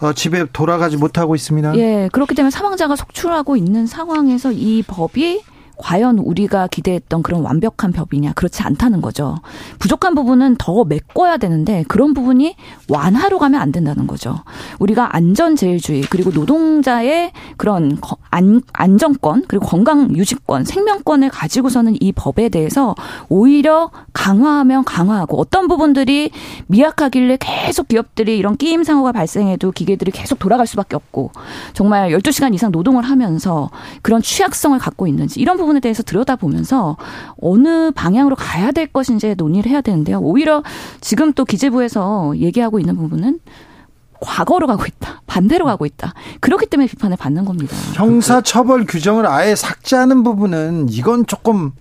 [0.00, 1.76] 어, 집에 돌아가지 못하고 있습니다.
[1.76, 5.42] 예, 그렇기 때문에 사망자가 속출하고 있는 상황에서 이 법이
[5.78, 9.36] 과연 우리가 기대했던 그런 완벽한 법이냐 그렇지 않다는 거죠.
[9.78, 12.56] 부족한 부분은 더 메꿔야 되는데 그런 부분이
[12.88, 14.40] 완화로 가면 안 된다는 거죠.
[14.80, 17.98] 우리가 안전제일주의 그리고 노동자의 그런
[18.30, 22.94] 안, 안정권 그리고 건강 유지권 생명권을 가지고서는 이 법에 대해서
[23.28, 26.30] 오히려 강화하면 강화하고 어떤 부분들이
[26.66, 31.30] 미약하길래 계속 기업들이 이런 끼임 상호가 발생해도 기계들이 계속 돌아갈 수밖에 없고
[31.72, 33.70] 정말 12시간 이상 노동을 하면서
[34.02, 36.96] 그런 취약성을 갖고 있는지 이런 부분 부분에 대해서 들여다보면서
[37.40, 40.18] 어느 방향으로 가야 될 것인지 논의를 해야 되는데요.
[40.18, 40.62] 오히려
[41.00, 43.40] 지금 또 기재부에서 얘기하고 있는 부분은
[44.20, 45.22] 과거로 가고 있다.
[45.26, 46.12] 반대로 가고 있다.
[46.40, 47.76] 그렇기 때문에 비판을 받는 겁니다.
[47.94, 51.72] 형사처벌 규정을 아예 삭제하는 부분은 이건 조금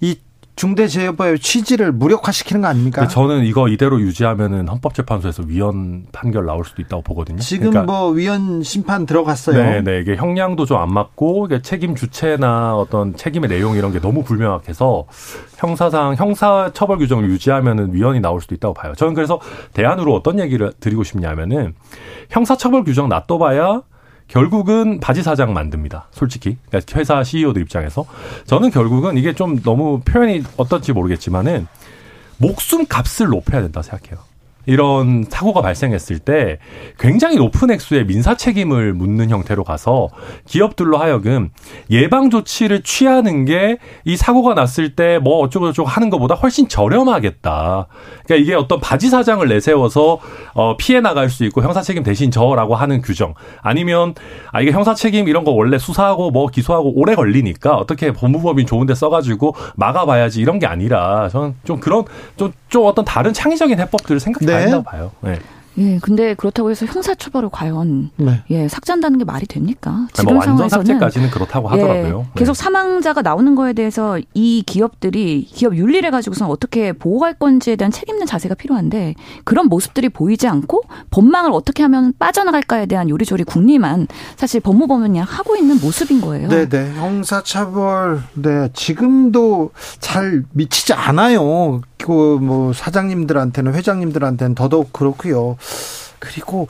[0.00, 0.16] 이
[0.56, 3.06] 중대재해법의 취지를 무력화시키는 거 아닙니까?
[3.06, 7.38] 저는 이거 이대로 유지하면은 헌법재판소에서 위헌 판결 나올 수도 있다고 보거든요.
[7.40, 9.62] 지금 그러니까 뭐 위헌 심판 들어갔어요.
[9.62, 10.00] 네, 네.
[10.00, 15.06] 이게 형량도 좀 안 맞고 이게 책임 주체나 어떤 책임의 내용 이런 게 너무 불명확해서
[15.56, 18.94] 형사상 형사 처벌 규정을 유지하면은 위헌이 나올 수도 있다고 봐요.
[18.94, 19.40] 저는 그래서
[19.72, 21.74] 대안으로 어떤 얘기를 드리고 싶냐면은
[22.30, 23.82] 형사 처벌 규정 놔둬봐야
[24.28, 26.08] 결국은 바지 사장 만듭니다.
[26.10, 26.56] 솔직히.
[26.68, 28.04] 그러니까 회사 CEO들 입장에서.
[28.46, 31.66] 저는 결국은 이게 좀 너무 표현이 어떨지 모르겠지만은
[32.38, 34.18] 목숨 값을 높여야 된다 생각해요.
[34.66, 36.58] 이런 사고가 발생했을 때
[36.98, 40.08] 굉장히 높은 액수의 민사 책임을 묻는 형태로 가서
[40.44, 41.50] 기업들로 하여금
[41.90, 47.86] 예방 조치를 취하는 게 이 사고가 났을 때 뭐 어쩌고 저쩌고 하는 것보다 훨씬 저렴하겠다.
[48.24, 50.18] 그러니까 이게 어떤 바지 사장을 내세워서
[50.54, 54.14] 어 피해 나갈 수 있고 형사 책임 대신 저라고 하는 규정 아니면
[54.52, 58.94] 아 이게 형사 책임 이런 거 원래 수사하고 뭐 기소하고 오래 걸리니까 어떻게 법무법인 좋은데
[58.94, 62.04] 써가지고 막아봐야지 이런 게 아니라 저는 좀 그런
[62.36, 64.52] 좀, 좀 어떤 다른 창의적인 해법들을 생각해 네.
[64.62, 65.12] 된다고 봐요.
[65.20, 65.38] 네.
[65.78, 68.42] 예, 근데 그렇다고 해서 형사처벌을 과연 네.
[68.50, 70.06] 예 삭제한다는 게 말이 됩니까?
[70.12, 72.26] 지금 뭐 완전 상황에서는 삭제까지는 그렇다고 하더라고요.
[72.26, 72.62] 예, 계속 네.
[72.62, 78.54] 사망자가 나오는 거에 대해서 이 기업들이 기업 윤리를 가지고서 어떻게 보호할 건지에 대한 책임있는 자세가
[78.54, 79.14] 필요한데
[79.44, 84.06] 그런 모습들이 보이지 않고 법망을 어떻게 하면 빠져나갈까에 대한 요리조리 궁리만
[84.36, 86.48] 사실 법무법은 그냥 하고 있는 모습인 거예요.
[86.48, 86.94] 네, 네.
[86.94, 89.70] 형사처벌 네 지금도
[90.00, 91.82] 잘 미치지 않아요.
[91.98, 95.56] 그 뭐 사장님들한테는 회장님들한테는 더더욱 그렇고요.
[96.18, 96.68] 그리고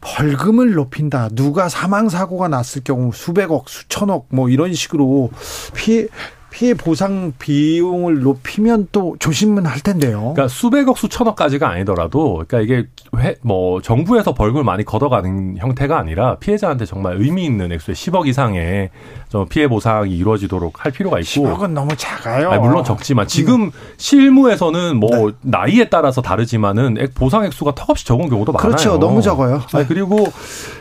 [0.00, 1.28] 벌금을 높인다.
[1.32, 5.30] 누가 사망 사고가 났을 경우 수백억, 수천억 뭐 이런 식으로
[5.74, 6.06] 피해
[6.50, 10.32] 피해 보상 비용을 높이면 또 조심은 할 텐데요.
[10.34, 12.88] 그러니까 수백억 수천억까지가 아니더라도 그러니까 이게
[13.18, 18.90] 회, 뭐 정부에서 벌금을 많이 걷어가는 형태가 아니라 피해자한테 정말 의미 있는 액수의 10억 이상의
[19.28, 22.50] 좀 피해 보상이 이루어지도록 할 필요가 있고 10억은 너무 작아요.
[22.50, 25.32] 아니, 물론 적지만 지금 실무에서는 뭐 네.
[25.42, 28.68] 나이에 따라서 다르지만은 보상 액수가 턱없이 적은 경우도 많아요.
[28.68, 28.98] 그렇죠.
[28.98, 29.58] 너무 적어요.
[29.72, 29.78] 네.
[29.78, 30.26] 아니, 그리고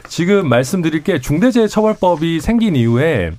[0.07, 3.31] 지금 말씀드릴 게 중대재해처벌법이 생긴 이후에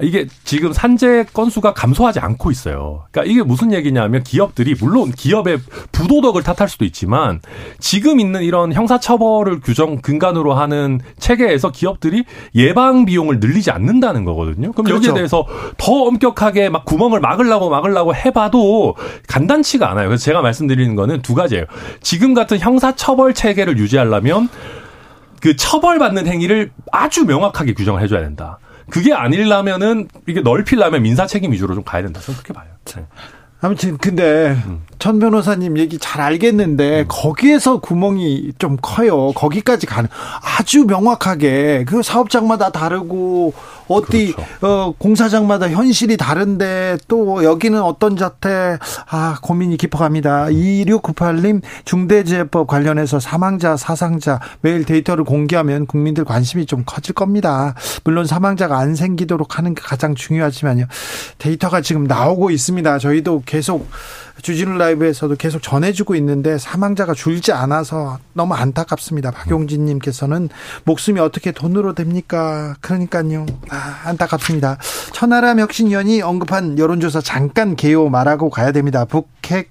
[0.00, 3.04] 이게 지금 산재 건수가 감소하지 않고 있어요.
[3.10, 5.58] 그러니까 이게 무슨 얘기냐면 기업들이 물론 기업의
[5.90, 7.40] 부도덕을 탓할 수도 있지만
[7.80, 12.24] 지금 있는 이런 형사처벌을 규정 근간으로 하는 체계에서 기업들이
[12.54, 14.72] 예방 비용을 늘리지 않는다는 거거든요.
[14.72, 15.08] 그럼 그렇죠.
[15.08, 15.46] 여기에 대해서
[15.76, 18.94] 더 엄격하게 막 구멍을 막으려고 막으려고 해봐도
[19.26, 20.08] 간단치가 않아요.
[20.08, 21.64] 그래서 제가 말씀드리는 거는 두 가지예요.
[22.00, 24.48] 지금 같은 형사처벌 체계를 유지하려면
[25.40, 28.58] 그 처벌받는 행위를 아주 명확하게 규정을 해줘야 된다.
[28.90, 32.20] 그게 아니려면은 이게 넓히려면 민사 책임 위주로 좀 가야 된다.
[32.20, 32.66] 저는 그렇게 봐요.
[32.84, 33.04] 네.
[33.60, 34.82] 아무튼 근데 음.
[35.00, 37.04] 천 변호사님 얘기 잘 알겠는데 음.
[37.08, 39.32] 거기에서 구멍이 좀 커요.
[39.32, 40.08] 거기까지 가는
[40.58, 43.52] 아주 명확하게 그 사업장마다 다르고
[43.88, 44.66] 어디 그렇죠.
[44.66, 48.78] 어 공사장마다 현실이 다른데 또 여기는 어떤 자태
[49.08, 50.46] 아 고민이 깊어갑니다.
[50.46, 57.74] 2698님 중대재해법 관련해서 사망자 사상자 매일 데이터를 공개하면 국민들 관심이 좀 커질 겁니다.
[58.04, 60.86] 물론 사망자가 안 생기도록 하는 게 가장 중요하지만요.
[61.38, 62.98] 데이터가 지금 나오고 있습니다.
[62.98, 63.88] 저희도 계속
[64.42, 69.30] 주진우 라이브에서도 계속 전해주고 있는데 사망자가 줄지 않아서 너무 안타깝습니다.
[69.32, 70.48] 박용진님께서는
[70.84, 72.76] 목숨이 어떻게 돈으로 됩니까?
[72.80, 73.46] 그러니까요.
[73.78, 74.76] 아, 안타깝습니다.
[75.12, 79.04] 천하람 혁신위원이 언급한 여론조사 잠깐 개요 말하고 가야 됩니다.
[79.04, 79.70] 북핵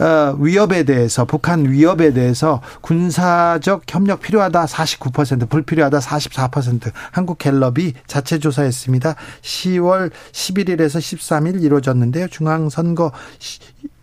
[0.00, 8.38] 어, 위협에 대해서 북한 위협에 대해서 군사적 협력 필요하다 49% 불필요하다 44% 한국 갤럽이 자체
[8.38, 9.14] 조사했습니다.
[9.42, 12.28] 10월 11일에서 13일 이루어졌는데요.
[12.28, 13.12] 중앙선거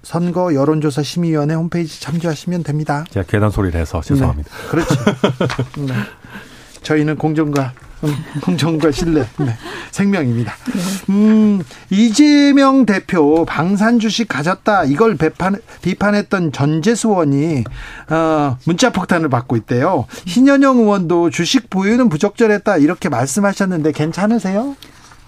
[0.01, 3.03] 선거 여론조사 심의위원회 홈페이지 참조하시면 됩니다.
[3.11, 4.49] 제가 계단 소리를 해서 죄송합니다.
[4.49, 4.95] 네, 그렇죠.
[5.85, 5.93] 네.
[6.81, 7.88] 저희는 공정과 음,
[8.41, 9.55] 공정과 신뢰, 네.
[9.91, 10.53] 생명입니다.
[11.09, 17.63] 음, 이재명 대표 방산 주식 가졌다 이걸 비판, 비판했던 전재수 의원이
[18.09, 20.05] 어, 문자 폭탄을 받고 있대요.
[20.25, 24.75] 신현영 의원도 주식 보유는 부적절했다 이렇게 말씀하셨는데 괜찮으세요?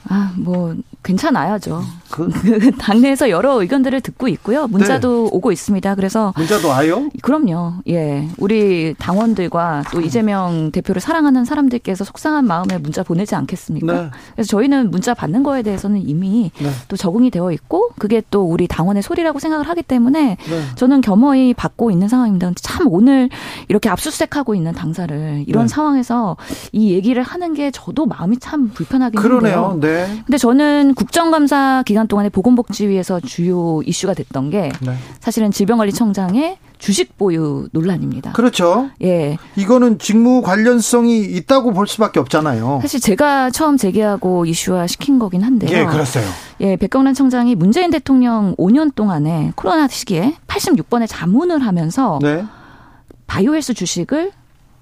[0.10, 1.82] 아, 뭐 괜찮아야죠.
[2.10, 4.68] 그, 그 당내에서 여러 의견들을 듣고 있고요.
[4.68, 5.30] 문자도 네.
[5.32, 5.96] 오고 있습니다.
[5.96, 7.10] 그래서 문자도 와요?
[7.22, 7.74] 그럼요.
[7.88, 8.28] 예.
[8.38, 13.94] 우리 당원들과 또 이재명 대표를 사랑하는 사람들께서 속상한 마음에 문자 보내지 않겠습니까?
[13.94, 14.10] 네.
[14.36, 16.70] 그래서 저희는 문자 받는 거에 대해서는 이미 네.
[16.88, 20.62] 또 적응이 되어 있고 그게 또 우리 당원의 소리라고 생각을 하기 때문에 네.
[20.76, 22.52] 저는 겸허히 받고 있는 상황입니다.
[22.62, 23.30] 참 오늘
[23.70, 25.68] 이렇게 압수수색하고 있는 당사를 이런 네.
[25.68, 26.38] 상황에서
[26.72, 29.66] 이 얘기를 하는 게 저도 마음이 참 불편하긴 그러네요.
[29.70, 29.91] 한데요.
[29.92, 30.08] 네.
[30.08, 30.24] 네.
[30.26, 34.96] 근데 저는 국정감사 기간 동안에 보건복지위에서 주요 이슈가 됐던 게 네.
[35.20, 38.32] 사실은 질병관리청장의 주식 보유 논란입니다.
[38.32, 38.90] 그렇죠.
[39.04, 39.38] 예.
[39.56, 42.80] 이거는 직무 관련성이 있다고 볼 수밖에 없잖아요.
[42.82, 45.78] 사실 제가 처음 제기하고 이슈화 시킨 거긴 한데요.
[45.78, 46.26] 예, 그렇어요.
[46.62, 52.44] 예, 백경란 청장이 문재인 대통령 5년 동안에 코로나 시기에 86번의 자문을 하면서 네.
[53.28, 54.32] 바이오헬스 주식을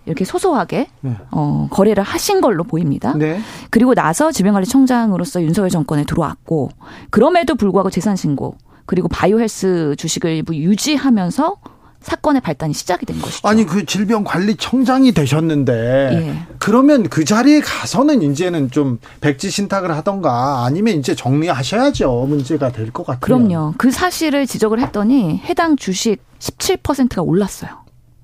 [0.10, 1.16] 이렇게 소소하게 네.
[1.32, 3.14] 어, 거래를 하신 걸로 보입니다.
[3.16, 3.40] 네.
[3.70, 6.70] 그리고 나서 질병관리청장으로서 윤석열 정권에 들어왔고
[7.12, 8.56] 그럼에도 불구하고 재산 신고
[8.86, 11.58] 그리고 바이오헬스 주식을 유지하면서
[12.02, 13.48] 사건의 발단이 시작이 된 것이죠.
[13.48, 15.74] 아니 그 질병관리청장이 되셨는데
[16.14, 16.36] 예.
[16.58, 23.06] 그러면 그 자리에 가서는 이제는 좀 백지 신탁을 하던가 아니면 이제 정리하셔야죠 문제가 될 것
[23.06, 23.20] 같아요.
[23.20, 23.74] 그럼요.
[23.78, 27.70] 그 사실을 지적을 했더니 해당 주식 17%가 올랐어요.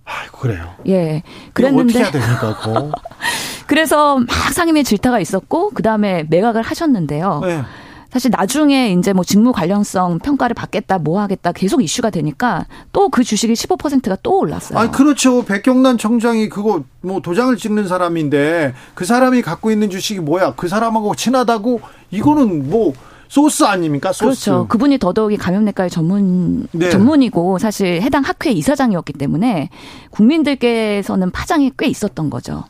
[0.05, 0.73] 아이고 그래요.
[0.87, 1.23] 예.
[1.53, 2.57] 그랬는데 어떻게 해야 됩니까?
[3.67, 7.41] 그래서 막 상임위 질타가 있었고 그 다음에 매각을 하셨는데요.
[7.43, 7.63] 네.
[8.11, 13.25] 사실 나중에 이제 뭐 직무 관련성 평가를 받겠다, 뭐 하겠다 계속 이슈가 되니까 또 그
[13.25, 14.79] 주식이 15%가 또 올랐어요.
[14.79, 15.43] 아, 그렇죠.
[15.43, 20.53] 백경란 청장이 그거 뭐 도장을 찍는 사람인데 그 사람이 갖고 있는 주식이 뭐야?
[20.55, 21.81] 그 사람하고 친하다고
[22.11, 22.93] 이거는 뭐
[23.27, 24.11] 소스 아닙니까?
[24.11, 24.45] 소스.
[24.45, 24.67] 그렇죠.
[24.67, 26.89] 그분이 더더욱이 감염내과의 전문 네.
[26.89, 29.69] 전문이고 사실 해당 학회 이사장이었기 때문에
[30.11, 32.63] 국민들께서는 파장이 꽤 있었던 거죠.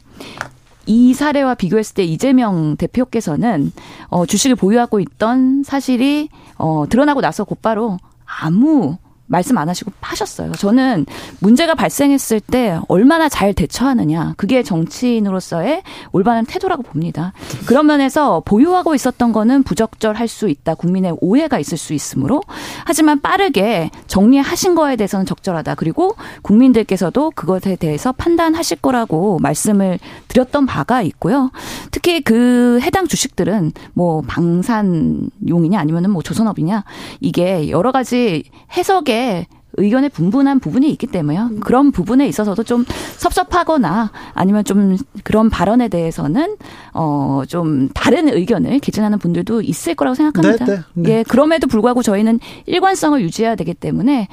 [0.87, 3.71] 이 사례와 비교했을 때 이재명 대표께서는
[4.07, 8.97] 어, 주식을 보유하고 있던 사실이 어, 드러나고 나서 곧바로 아무
[9.27, 10.51] 말씀 안 하시고 파셨어요.
[10.53, 11.05] 저는
[11.39, 14.33] 문제가 발생했을 때 얼마나 잘 대처하느냐.
[14.37, 17.33] 그게 정치인으로서의 올바른 태도라고 봅니다.
[17.65, 20.75] 그런 면에서 보유하고 있었던 거는 부적절할 수 있다.
[20.75, 22.41] 국민의 오해가 있을 수 있으므로.
[22.85, 25.75] 하지만 빠르게 정리하신 거에 대해서는 적절하다.
[25.75, 31.51] 그리고 국민들께서도 그것에 대해서 판단하실 거라고 말씀을 드렸던 바가 있고요.
[31.91, 36.83] 특히 그 해당 주식들은 뭐 방산용이냐 아니면은 뭐 조선업이냐
[37.21, 38.43] 이게 여러 가지
[38.77, 39.47] 해석에 게
[39.77, 41.51] 의견의 분분한 부분이 있기 때문에요.
[41.59, 42.85] 그런 부분에 있어서도 좀
[43.17, 46.55] 섭섭하거나 아니면 좀 그런 발언에 대해서는
[46.93, 50.65] 어 좀 다른 의견을 개진하는 분들도 있을 거라고 생각합니다.
[50.65, 51.09] 네, 네, 네.
[51.09, 54.27] 예, 그럼에도 불구하고 저희는 일관성을 유지해야 되기 때문에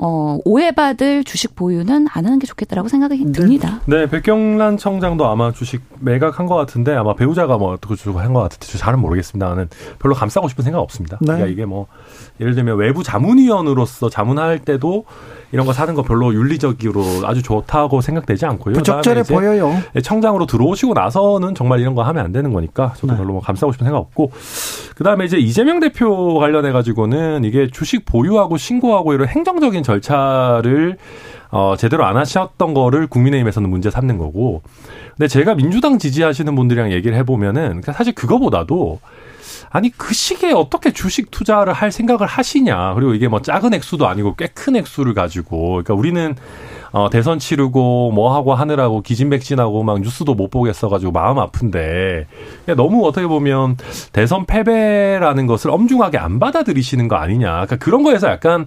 [0.00, 3.32] 어, 오해받을 주식 보유는 안 하는 게 좋겠다라고 생각이 네.
[3.32, 3.80] 듭니다.
[3.86, 8.40] 네, 백경란 청장도 아마 주식 매각한 것 같은데 아마 배우자가 뭐 어떻게 주고 한 것
[8.42, 9.48] 같은데 잘은 모르겠습니다.
[9.48, 9.68] 나는
[9.98, 11.18] 별로 감싸고 싶은 생각 없습니다.
[11.20, 11.26] 네.
[11.26, 11.86] 그러니까 이게 뭐
[12.40, 15.04] 예를 들면 외부 자문위원으로서 자문할 때도
[15.52, 18.74] 이런 거 사는 거 별로 윤리적으로 아주 좋다고 생각되지 않고요.
[18.74, 19.72] 부적절해 보여요.
[20.02, 23.18] 청장으로 들어오시고 나서는 정말 이런 거 하면 안 되는 거니까 저도 네.
[23.18, 24.32] 별로 뭐 감싸고 싶은 생각 없고
[24.96, 30.98] 그다음에 이제 이재명 대표 관련해 가지고는 이게 주식 보유하고 신고하고 이런 행정적인 절차를
[31.50, 34.62] 어, 제대로 안 하셨던 거를 국민의힘에서는 문제 삼는 거고.
[35.16, 39.00] 근데 제가 민주당 지지하시는 분들이랑 얘기를 해보면은 사실 그거보다도
[39.70, 42.94] 아니 그 시기에 어떻게 주식 투자를 할 생각을 하시냐.
[42.94, 45.70] 그리고 이게 뭐 작은 액수도 아니고 꽤 큰 액수를 가지고.
[45.70, 46.34] 그러니까 우리는
[46.90, 52.26] 어 대선 치르고 뭐 하고 하느라고 기진백진하고 막 뉴스도 못 보겠어 가지고 마음 아픈데.
[52.76, 53.76] 너무 어떻게 보면
[54.12, 57.50] 대선 패배라는 것을 엄중하게 안 받아들이시는 거 아니냐.
[57.50, 58.66] 그러니까 그런 거에서 약간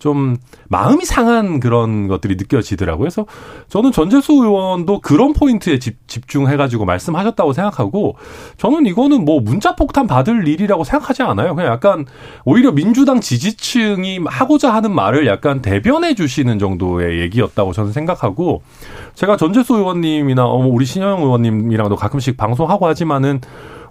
[0.00, 0.36] 좀
[0.68, 2.98] 마음이 상한 그런 것들이 느껴지더라고요.
[3.04, 3.26] 그래서
[3.68, 8.16] 저는 전재수 의원도 그런 포인트에 집, 집중해가지고 말씀하셨다고 생각하고
[8.56, 11.54] 저는 이거는 뭐 문자 폭탄 받을 일이라고 생각하지 않아요.
[11.54, 12.06] 그냥 약간
[12.44, 18.62] 오히려 민주당 지지층이 하고자 하는 말을 약간 대변해 주시는 정도의 얘기였다고 저는 생각하고
[19.14, 23.40] 제가 전재수 의원님이나 우리 신영 의원님이랑도 가끔씩 방송하고 하지만은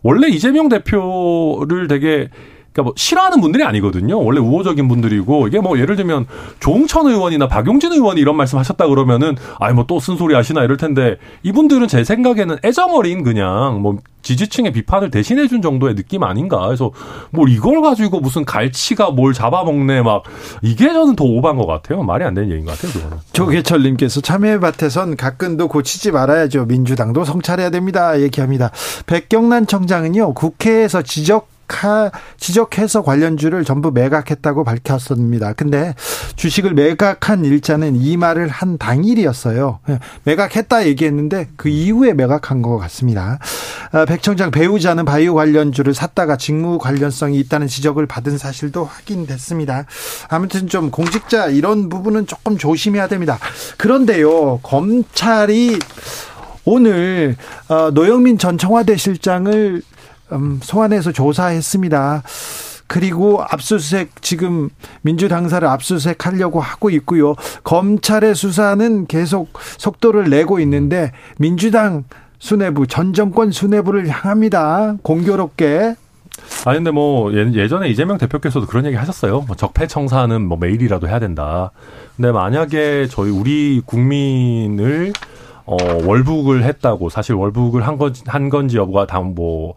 [0.01, 2.29] 원래 이재명 대표를 되게
[2.71, 4.23] 그러니까 뭐 싫어하는 분들이 아니거든요.
[4.23, 6.25] 원래 우호적인 분들이고 이게 뭐 예를 들면
[6.61, 11.87] 조홍천 의원이나 박용진 의원이 이런 말씀하셨다 그러면은 아이 뭐 또 쓴소리 하시나 이럴 텐데 이분들은
[11.87, 16.59] 제 생각에는 애정어린 그냥 뭐 지지층의 비판을 대신해 준 정도의 느낌 아닌가.
[16.67, 16.91] 그래서
[17.31, 20.21] 뭐 이걸 가지고 무슨 갈치가 뭘 잡아먹네 막
[20.61, 22.03] 이게 저는 더 오반 것 같아요.
[22.03, 22.93] 말이 안 되는 얘기인 것 같아요.
[22.93, 23.17] 그거는.
[23.33, 26.65] 조계철님께서 참여밭에선 가끔도 고치지 말아야죠.
[26.65, 28.21] 민주당도 성찰해야 됩니다.
[28.21, 28.69] 얘기합니다.
[29.07, 31.47] 백경란 청장은요 국회에서 지적
[32.37, 35.53] 지적해서 관련주를 전부 매각했다고 밝혔습니다.
[35.53, 35.93] 근데
[36.35, 39.79] 주식을 매각한 일자는 이 말을 한 당일이었어요.
[39.89, 43.39] 예, 매각했다 얘기했는데 그 이후에 매각한 것 같습니다.
[43.91, 49.85] 아, 백청장 배우자는 바이오 관련주를 샀다가 직무 관련성이 있다는 지적을 받은 사실도 확인됐습니다.
[50.29, 53.39] 아무튼 좀 공직자 이런 부분은 조금 조심해야 됩니다.
[53.77, 55.79] 그런데요, 검찰이
[56.65, 57.35] 오늘
[57.67, 59.81] 어, 노영민 전 청와대 실장을
[60.31, 62.23] 음, 소환해서 조사했습니다.
[62.87, 64.69] 그리고 압수수색 지금
[65.03, 67.35] 민주당사를 압수수색 하려고 하고 있고요.
[67.63, 72.03] 검찰의 수사는 계속 속도를 내고 있는데 민주당
[72.39, 74.95] 수뇌부 전 정권 수뇌부를 향합니다.
[75.03, 75.95] 공교롭게
[76.65, 79.41] 아 근데 뭐 예, 전에 이재명 대표께서도 그런 얘기 하셨어요.
[79.41, 81.71] 뭐 적폐 청산은 뭐 매일이라도 해야 된다.
[82.15, 85.13] 근데 만약에 저희 우리 국민을
[85.65, 89.75] 어 월북을 했다고 사실 월북을 한 건지 한 건지 여부가 다뭐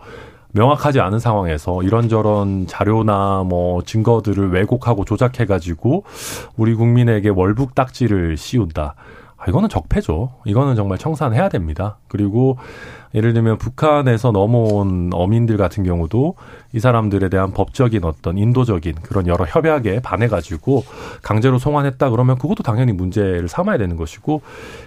[0.52, 6.04] 명확하지 않은 상황에서 이런저런 자료나 뭐 증거들을 왜곡하고 조작해가지고
[6.56, 8.94] 우리 국민에게 월북 딱지를 씌운다.
[9.36, 10.34] 아, 이거는 적폐죠.
[10.44, 11.98] 이거는 정말 청산해야 됩니다.
[12.08, 12.58] 그리고
[13.14, 16.34] 예를 들면 북한에서 넘어온 어민들 같은 경우도
[16.72, 20.84] 이 사람들에 대한 법적인 어떤 인도적인 그런 여러 협약에 반해가지고
[21.22, 24.40] 강제로 송환했다 그러면 그것도 당연히 문제를 삼아야 되는 것이고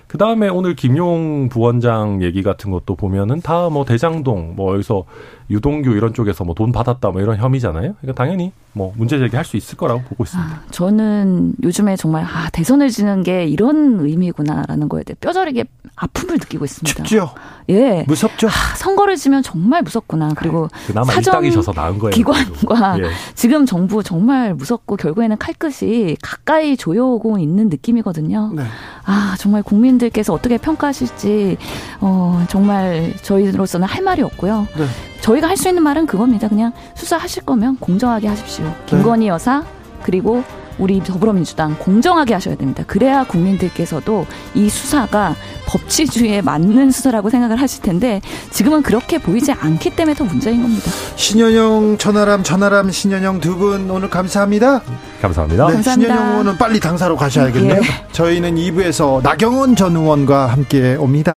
[0.08, 5.04] 그 다음에 오늘 김용 부원장 얘기 같은 것도 보면은 다 뭐 대장동 뭐 여기서
[5.50, 7.96] 유동규 이런 쪽에서 뭐 돈 받았다 뭐 이런 혐의잖아요.
[8.00, 10.50] 그러니까 당연히 뭐 문제 제기할 수 있을 거라고 보고 있습니다.
[10.50, 15.66] 아, 저는 요즘에 정말 아 대선을 지는 게 이런 의미구나라는 거에 대해 뼈저리게
[15.98, 17.04] 아픔을 느끼고 있습니다.
[17.04, 17.32] 춥죠.
[17.70, 18.04] 예.
[18.08, 18.48] 무섭죠.
[18.48, 20.32] 아, 선거를 지면 정말 무섭구나.
[20.36, 22.12] 그리고 그나마 사정 일당이셔서 나은 거예요.
[22.12, 23.10] 기관과 예.
[23.34, 28.52] 지금 정부 정말 무섭고 결국에는 칼끝이 가까이 조여오고 있는 느낌이거든요.
[28.56, 28.64] 네.
[29.06, 31.58] 아 정말 국민들께서 어떻게 평가하실지
[32.02, 34.68] 어, 정말 저희로서는 할 말이 없고요.
[34.78, 34.86] 네.
[35.22, 36.48] 저희가 할 수 있는 말은 그겁니다.
[36.50, 38.72] 그냥 수사하실 거면 공정하게 하십시오.
[38.86, 39.28] 김건희 네.
[39.30, 39.64] 여사
[40.04, 40.44] 그리고
[40.78, 42.84] 우리 더불어민주당 공정하게 하셔야 됩니다.
[42.86, 45.36] 그래야 국민들께서도 이 수사가
[45.68, 48.22] 법치주의에 맞는 수사라고 생각을 하실 텐데
[48.52, 50.92] 지금은 그렇게 보이지 않기 때문에 더 문제인 겁니다.
[51.16, 54.82] 신현영, 전하람, 전하람, 신현영 두 분 오늘 감사합니다.
[55.22, 55.68] 감사합니다.
[55.68, 56.14] 네, 감사합니다.
[56.14, 57.78] 신현영 의원은 빨리 당사로 가셔야겠네요.
[57.82, 58.06] 예.
[58.12, 61.34] 저희는 2부에서 나경원 전 의원과 함께 옵니다.